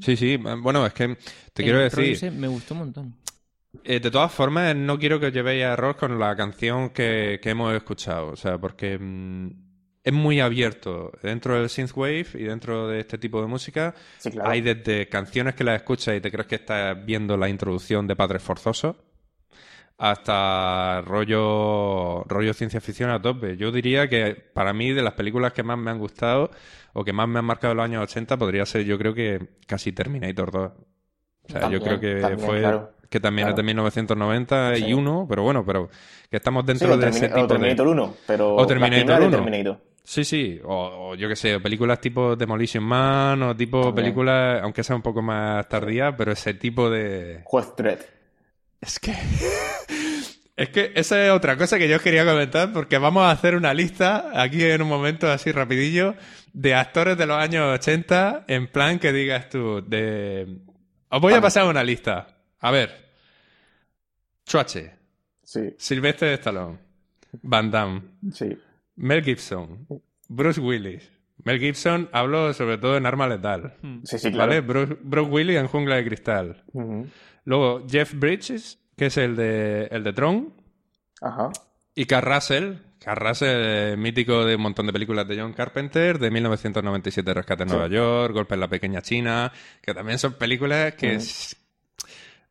[0.00, 0.36] Sí, sí.
[0.38, 1.08] Bueno, es que
[1.52, 2.32] te El quiero decir...
[2.32, 3.14] me gustó un montón.
[3.84, 7.38] Eh, de todas formas, no quiero que os llevéis a error con la canción que,
[7.42, 8.28] que hemos escuchado.
[8.28, 9.48] O sea, porque mm,
[10.02, 11.12] es muy abierto.
[11.22, 14.50] Dentro del synthwave y dentro de este tipo de música Sí, claro.
[14.50, 18.16] hay desde canciones que las escuchas y te crees que estás viendo la introducción de
[18.16, 18.96] Padres Forzosos
[20.04, 23.56] hasta rollo, rollo ciencia ficción a tope.
[23.56, 26.50] Yo diría que para mí de las películas que más me han gustado
[26.92, 29.92] o que más me han marcado los años 80 podría ser yo creo que casi
[29.92, 30.72] Terminator 2.
[31.44, 32.92] O sea, yo creo que también, fue claro.
[33.08, 33.66] que también es de Claro.
[33.66, 35.88] 1991, pero bueno, pero
[36.28, 39.06] que estamos Sí, dentro o, de ese o tipo Terminator de 1, pero O Terminator
[39.08, 39.30] la primera de 1.
[39.30, 39.80] Terminator.
[40.02, 43.94] Sí, sí, o, o yo qué sé, películas tipo Demolition Man o tipo También.
[43.94, 48.00] películas, aunque sea un poco más tardía, pero ese tipo de Juez Dredd.
[48.80, 49.14] es que
[50.62, 53.74] es que esa es otra cosa que yo quería comentar porque vamos a hacer una
[53.74, 56.14] lista aquí en un momento así rapidillo
[56.52, 60.58] de actores de los años 80 en plan que digas tú de
[61.08, 62.26] os voy a pasar una lista.
[62.60, 62.90] A ver.
[64.48, 64.94] Schwarze,
[65.42, 66.78] Sí, Sylvester Stallone,
[67.42, 68.00] Van Damme,
[68.32, 68.56] sí.
[68.96, 69.86] Mel Gibson,
[70.28, 71.10] Bruce Willis.
[71.44, 73.74] Mel Gibson habló sobre todo en Arma Letal.
[74.04, 74.48] Sí, sí, claro.
[74.48, 74.60] ¿Vale?
[74.62, 76.64] Bruce, Bruce Willis en Jungla de Cristal.
[77.44, 80.52] Luego Jeff Bridges, que es el de, el de Tron.
[81.20, 81.50] Ajá.
[81.94, 82.74] Y Carl Russell.
[82.98, 87.64] Carl Russell, eh, mítico de un montón de películas de John Carpenter, de 1997 Rescate
[87.64, 91.14] en Nueva York, Golpe en la Pequeña China, que también son películas que...
[91.16, 91.56] es-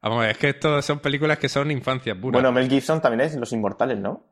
[0.02, 2.34] Vamos a ver, es que esto son películas que son infancia pura.
[2.34, 4.24] Bueno, Mel Gibson también es Los Inmortales, ¿no?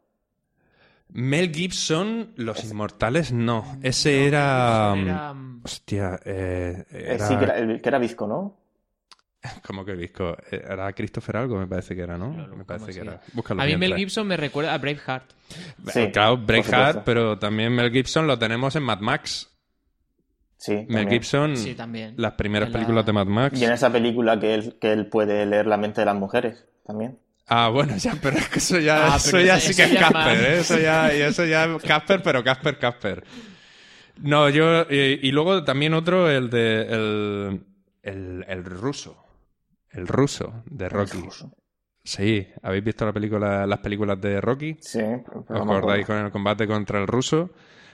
[1.10, 3.78] Mel Gibson, Los Inmortales, no.
[3.82, 4.94] Ese era...
[4.98, 7.28] Era, mm, Hostia, eh, Eh, era...
[7.28, 8.58] sí, que era, el- que era Visco, ¿no?
[9.66, 10.36] ¿Cómo que disco?
[10.52, 12.36] Eh, Era Christopher algo, me parece que era, ¿no?
[12.36, 13.00] Lo- lo me parece buscamos, que sí.
[13.00, 13.22] era.
[13.34, 13.96] Búscalo a mí Mel.
[13.96, 15.32] Gibson me recuerda a Braveheart.
[15.94, 19.50] Sí, claro, Braveheart, pero también Mel Gibson lo tenemos en Mad Max.
[20.58, 20.74] Sí.
[20.74, 21.10] Mel también.
[21.10, 22.16] Gibson, Sí, también.
[22.18, 23.60] las primeras la- películas de Mad Max.
[23.60, 26.66] Y en esa película que él, que él puede leer la mente de las mujeres
[26.86, 27.18] también.
[27.48, 29.94] Ah, bueno, ya, pero es que eso ya, Ah, eso ya eso- sí que eso
[29.96, 30.60] es Casper, ¿eh?
[30.60, 33.24] Eso ya, y eso ya es Casper, pero Casper, Casper.
[34.18, 37.64] No, yo, y, y luego también otro, el de, el,
[38.04, 39.18] el, el ruso.
[39.92, 41.24] El ruso, de Rocky.
[42.04, 44.78] Sí, ¿habéis visto la película, las películas de Rocky?
[44.80, 45.00] Sí.
[45.26, 47.52] pero ¿Os acordáis con el combate contra el ruso?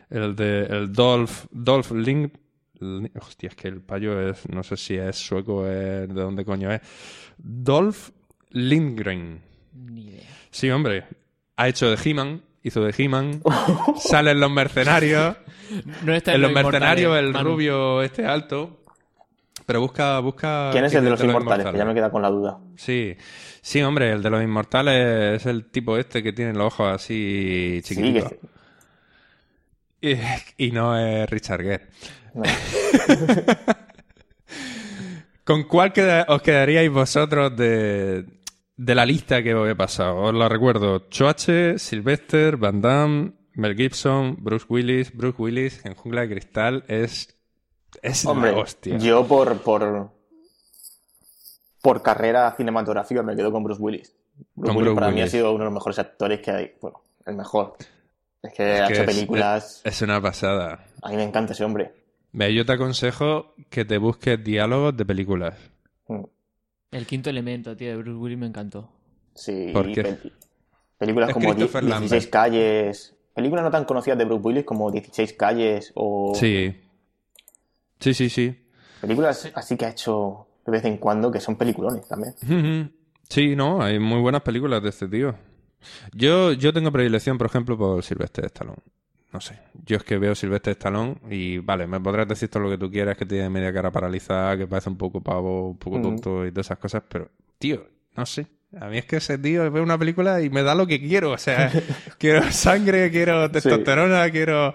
[0.09, 2.31] El de el Dolph, Dolph Ling...
[2.79, 4.47] Li- Hostia, es que el payo es...
[4.49, 6.07] No sé si es sueco o es...
[6.07, 6.81] ¿De dónde coño es?
[7.37, 8.09] Dolph
[8.51, 9.41] Lindgren.
[9.73, 10.29] Ni idea.
[10.51, 11.05] Sí, hombre.
[11.57, 12.41] Ha hecho de He-Man.
[12.63, 13.41] Hizo de He-Man.
[13.97, 15.35] Sale en Los Mercenarios.
[16.03, 17.49] No está en Los Mercenarios el Manu.
[17.51, 18.81] rubio este alto.
[19.65, 20.19] Pero busca...
[20.19, 21.65] busca ¿Quién es el de los inmortales?
[21.65, 21.71] Inmortales.
[21.73, 22.59] Que ya me queda con la duda.
[22.75, 23.15] Sí,
[23.61, 27.81] sí, hombre, el de los inmortales es el tipo este que tiene los ojos así
[27.83, 28.29] Sí, chiquititos.
[28.31, 28.39] que...
[30.57, 31.87] Y, y no es Richard Gere.
[32.35, 32.43] no.
[35.43, 38.25] ¿Con cuál queda- os quedaríais vosotros de,
[38.77, 40.17] de la lista que os he pasado?
[40.21, 41.07] Os la recuerdo.
[41.09, 45.11] Choache, Sylvester, Van Damme, Mel Gibson, Bruce Willis.
[45.15, 47.34] Bruce Willis en Jungla de Cristal es...
[48.01, 48.97] Es Hombre, la hostia.
[48.97, 50.11] yo por, por,
[51.81, 54.15] por carrera cinematográfica me quedo con Bruce Willis.
[54.55, 56.71] Bruce Con Willis Bruce para mí ha sido uno de los mejores actores que hay.
[56.81, 57.75] Bueno, el mejor.
[58.43, 59.81] Es que Es ha que hecho es- películas.
[59.83, 60.85] Es una pasada.
[61.01, 61.93] A mí me encanta ese hombre.
[62.31, 65.55] Ve, yo te aconsejo que te busques diálogos de películas.
[66.07, 66.23] Mm.
[66.91, 68.89] El quinto elemento, tío, de Bruce Willis me encantó.
[69.33, 70.03] Sí, ¿Por y qué?
[70.03, 70.31] pel-
[70.97, 72.29] películas Es como Die- Christopher 16 Lambert.
[72.31, 73.15] calles.
[73.33, 76.73] Películas no tan conocidas de Bruce Willis como 16 calles o Sí.
[77.99, 78.55] Sí, sí, sí.
[79.01, 82.33] películas así que ha hecho de vez en cuando que son peliculones también.
[83.29, 85.35] Sí, no, hay muy buenas películas de este tío.
[86.13, 88.81] Yo, yo tengo predilección, por ejemplo, por Sylvester Stallone.
[89.31, 92.69] No sé, yo es que veo Sylvester Stallone y vale, me podrás decir todo lo
[92.69, 96.01] que tú quieras, que tiene media cara paralizada, que parece un poco pavo, un poco
[96.01, 97.85] tonto y todas esas cosas, pero, tío,
[98.15, 98.47] no sé.
[98.79, 101.31] A mí es que ese tío ve una película y me da lo que quiero.
[101.31, 101.71] O sea,
[102.17, 104.73] quiero sangre, quiero testosterona, quiero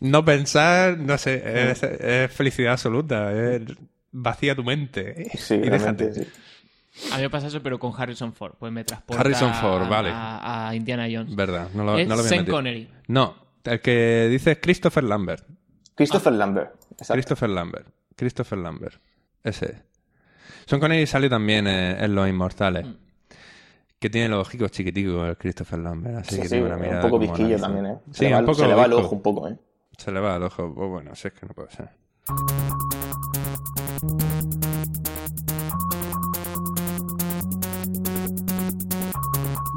[0.00, 3.32] no pensar, no sé, es, es felicidad absoluta.
[3.32, 3.62] Es
[4.12, 5.30] vacía tu mente.
[5.36, 6.12] Sí, y déjate.
[6.14, 6.26] sí.
[7.12, 8.54] A mí me pasa eso, pero con Harrison Ford.
[8.58, 10.08] Pues me transporta Harrison Ford, a, vale.
[10.12, 11.36] a, a Indiana Jones.
[11.36, 12.22] Verdad, no lo, es no lo.
[12.50, 12.88] Connery.
[13.08, 15.44] No, el que dice es Christopher Lambert.
[15.94, 16.74] Christopher Lambert.
[16.92, 17.12] exacto.
[17.14, 17.86] Christopher Lambert.
[18.16, 19.00] Christopher Lambert.
[19.44, 19.66] Ese.
[19.66, 19.82] es.
[20.66, 22.86] Sean Connery sale también en, en Los Inmortales.
[22.86, 22.94] Mm.
[23.98, 26.16] Que tiene los ojicos chiquiticos el Christopher Lambert.
[26.18, 27.96] Así Sí, que sí, tiene una un poco visquillo también, ¿eh?
[28.10, 29.56] Se Sí, le va, un poco se le va el ojo un poco, ¿eh?
[29.98, 30.72] Se le va el ojo.
[30.74, 31.90] Pues bueno, si es que no puede ser.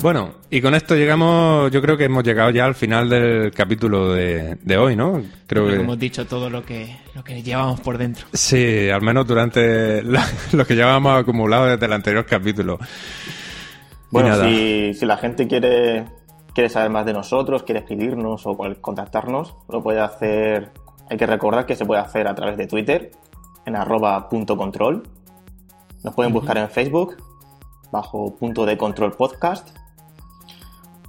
[0.01, 4.13] Bueno, y con esto llegamos, yo creo que hemos llegado ya al final del capítulo
[4.13, 5.21] de, de hoy, ¿no?
[5.45, 8.25] Creo que hemos dicho todo lo que, lo que llevamos por dentro.
[8.31, 12.79] Sí, al menos durante la- lo que llevábamos acumulado desde el anterior capítulo.
[14.09, 16.05] Bueno, si, si la gente quiere,
[16.59, 20.73] quiere saber más de nosotros, quiere escribirnos o contactarnos, lo puede hacer.
[21.09, 23.11] Hay que recordar que se puede hacer a través de Twitter,
[23.65, 25.03] en arroba punto control.
[26.03, 27.15] Nos pueden buscar en Facebook,
[27.93, 29.69] bajo punto de control podcast.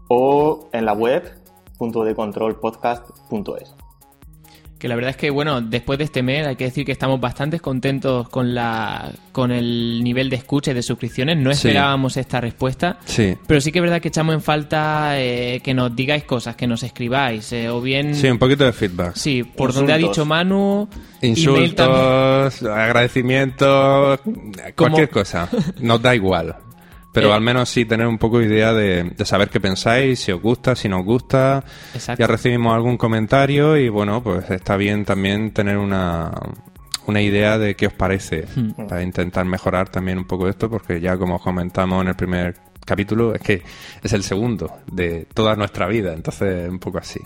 [0.06, 1.42] O en la web,
[1.76, 3.74] punto de control podcast.es.
[4.80, 7.20] Que la verdad es que, bueno, después de este mes hay que decir que estamos
[7.20, 11.36] bastante contentos con la con el nivel de escucha y de suscripciones.
[11.36, 11.68] No Sí.
[11.68, 12.98] esperábamos esta respuesta.
[13.04, 13.36] Sí.
[13.46, 16.66] Pero sí que es verdad que echamos en falta eh, que nos digáis cosas, que
[16.66, 18.14] nos escribáis, eh, o bien...
[18.14, 19.14] Sí, un poquito de feedback.
[19.16, 20.88] Sí, por donde ha dicho Manu.
[21.20, 24.20] Insultos, agradecimientos,
[24.74, 25.48] cualquier cosa.
[25.80, 26.56] Nos da igual.
[27.12, 27.32] Pero Eh.
[27.34, 30.40] al menos sí tener un poco de idea de, de saber qué pensáis, si os
[30.40, 31.64] gusta, si no os gusta.
[31.94, 32.20] Exacto.
[32.20, 36.30] Ya recibimos algún comentario y bueno, pues está bien también tener una,
[37.06, 38.86] una idea de qué os parece Hmm.
[38.88, 42.54] para intentar mejorar también un poco esto porque ya como os comentamos en el primer
[42.86, 43.62] capítulo es que
[44.02, 47.20] es el segundo de toda nuestra vida, entonces un poco así.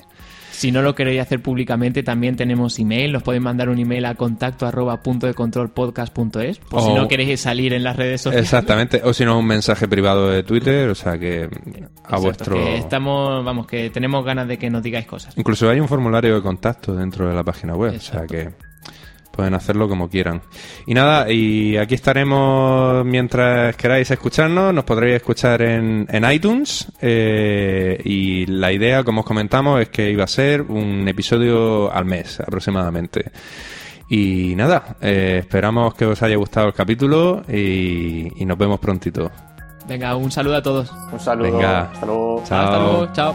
[0.64, 3.12] Si no lo queréis hacer públicamente, también tenemos email.
[3.12, 6.56] Nos podéis mandar un email a contacto arroba punto de control podcast.es.
[6.58, 8.46] Por si O- no queréis salir en las redes sociales.
[8.46, 12.54] Exactamente, o si no un mensaje privado de Twitter, o sea que a Exacto, vuestro...
[12.56, 15.36] que estamos, vamos, que tenemos ganas de que nos digáis cosas.
[15.36, 18.24] Incluso hay un formulario de contacto dentro de la página web, Exacto.
[18.24, 18.54] o sea que
[19.34, 20.40] pueden hacerlo como quieran.
[20.86, 28.00] Y nada, y aquí estaremos mientras queráis escucharnos, nos podréis escuchar en, en iTunes eh,
[28.04, 32.40] y la idea, como os comentamos, es que iba a ser un episodio al mes
[32.40, 33.32] aproximadamente.
[34.08, 39.30] Y nada, eh, esperamos que os haya gustado el capítulo y, y nos vemos prontito.
[39.88, 40.92] Venga, un saludo a todos.
[41.12, 41.52] Un saludo.
[41.52, 41.90] Venga.
[41.90, 42.42] Hasta luego.
[42.46, 42.64] Chao.
[42.64, 43.34] Hasta luego, chao.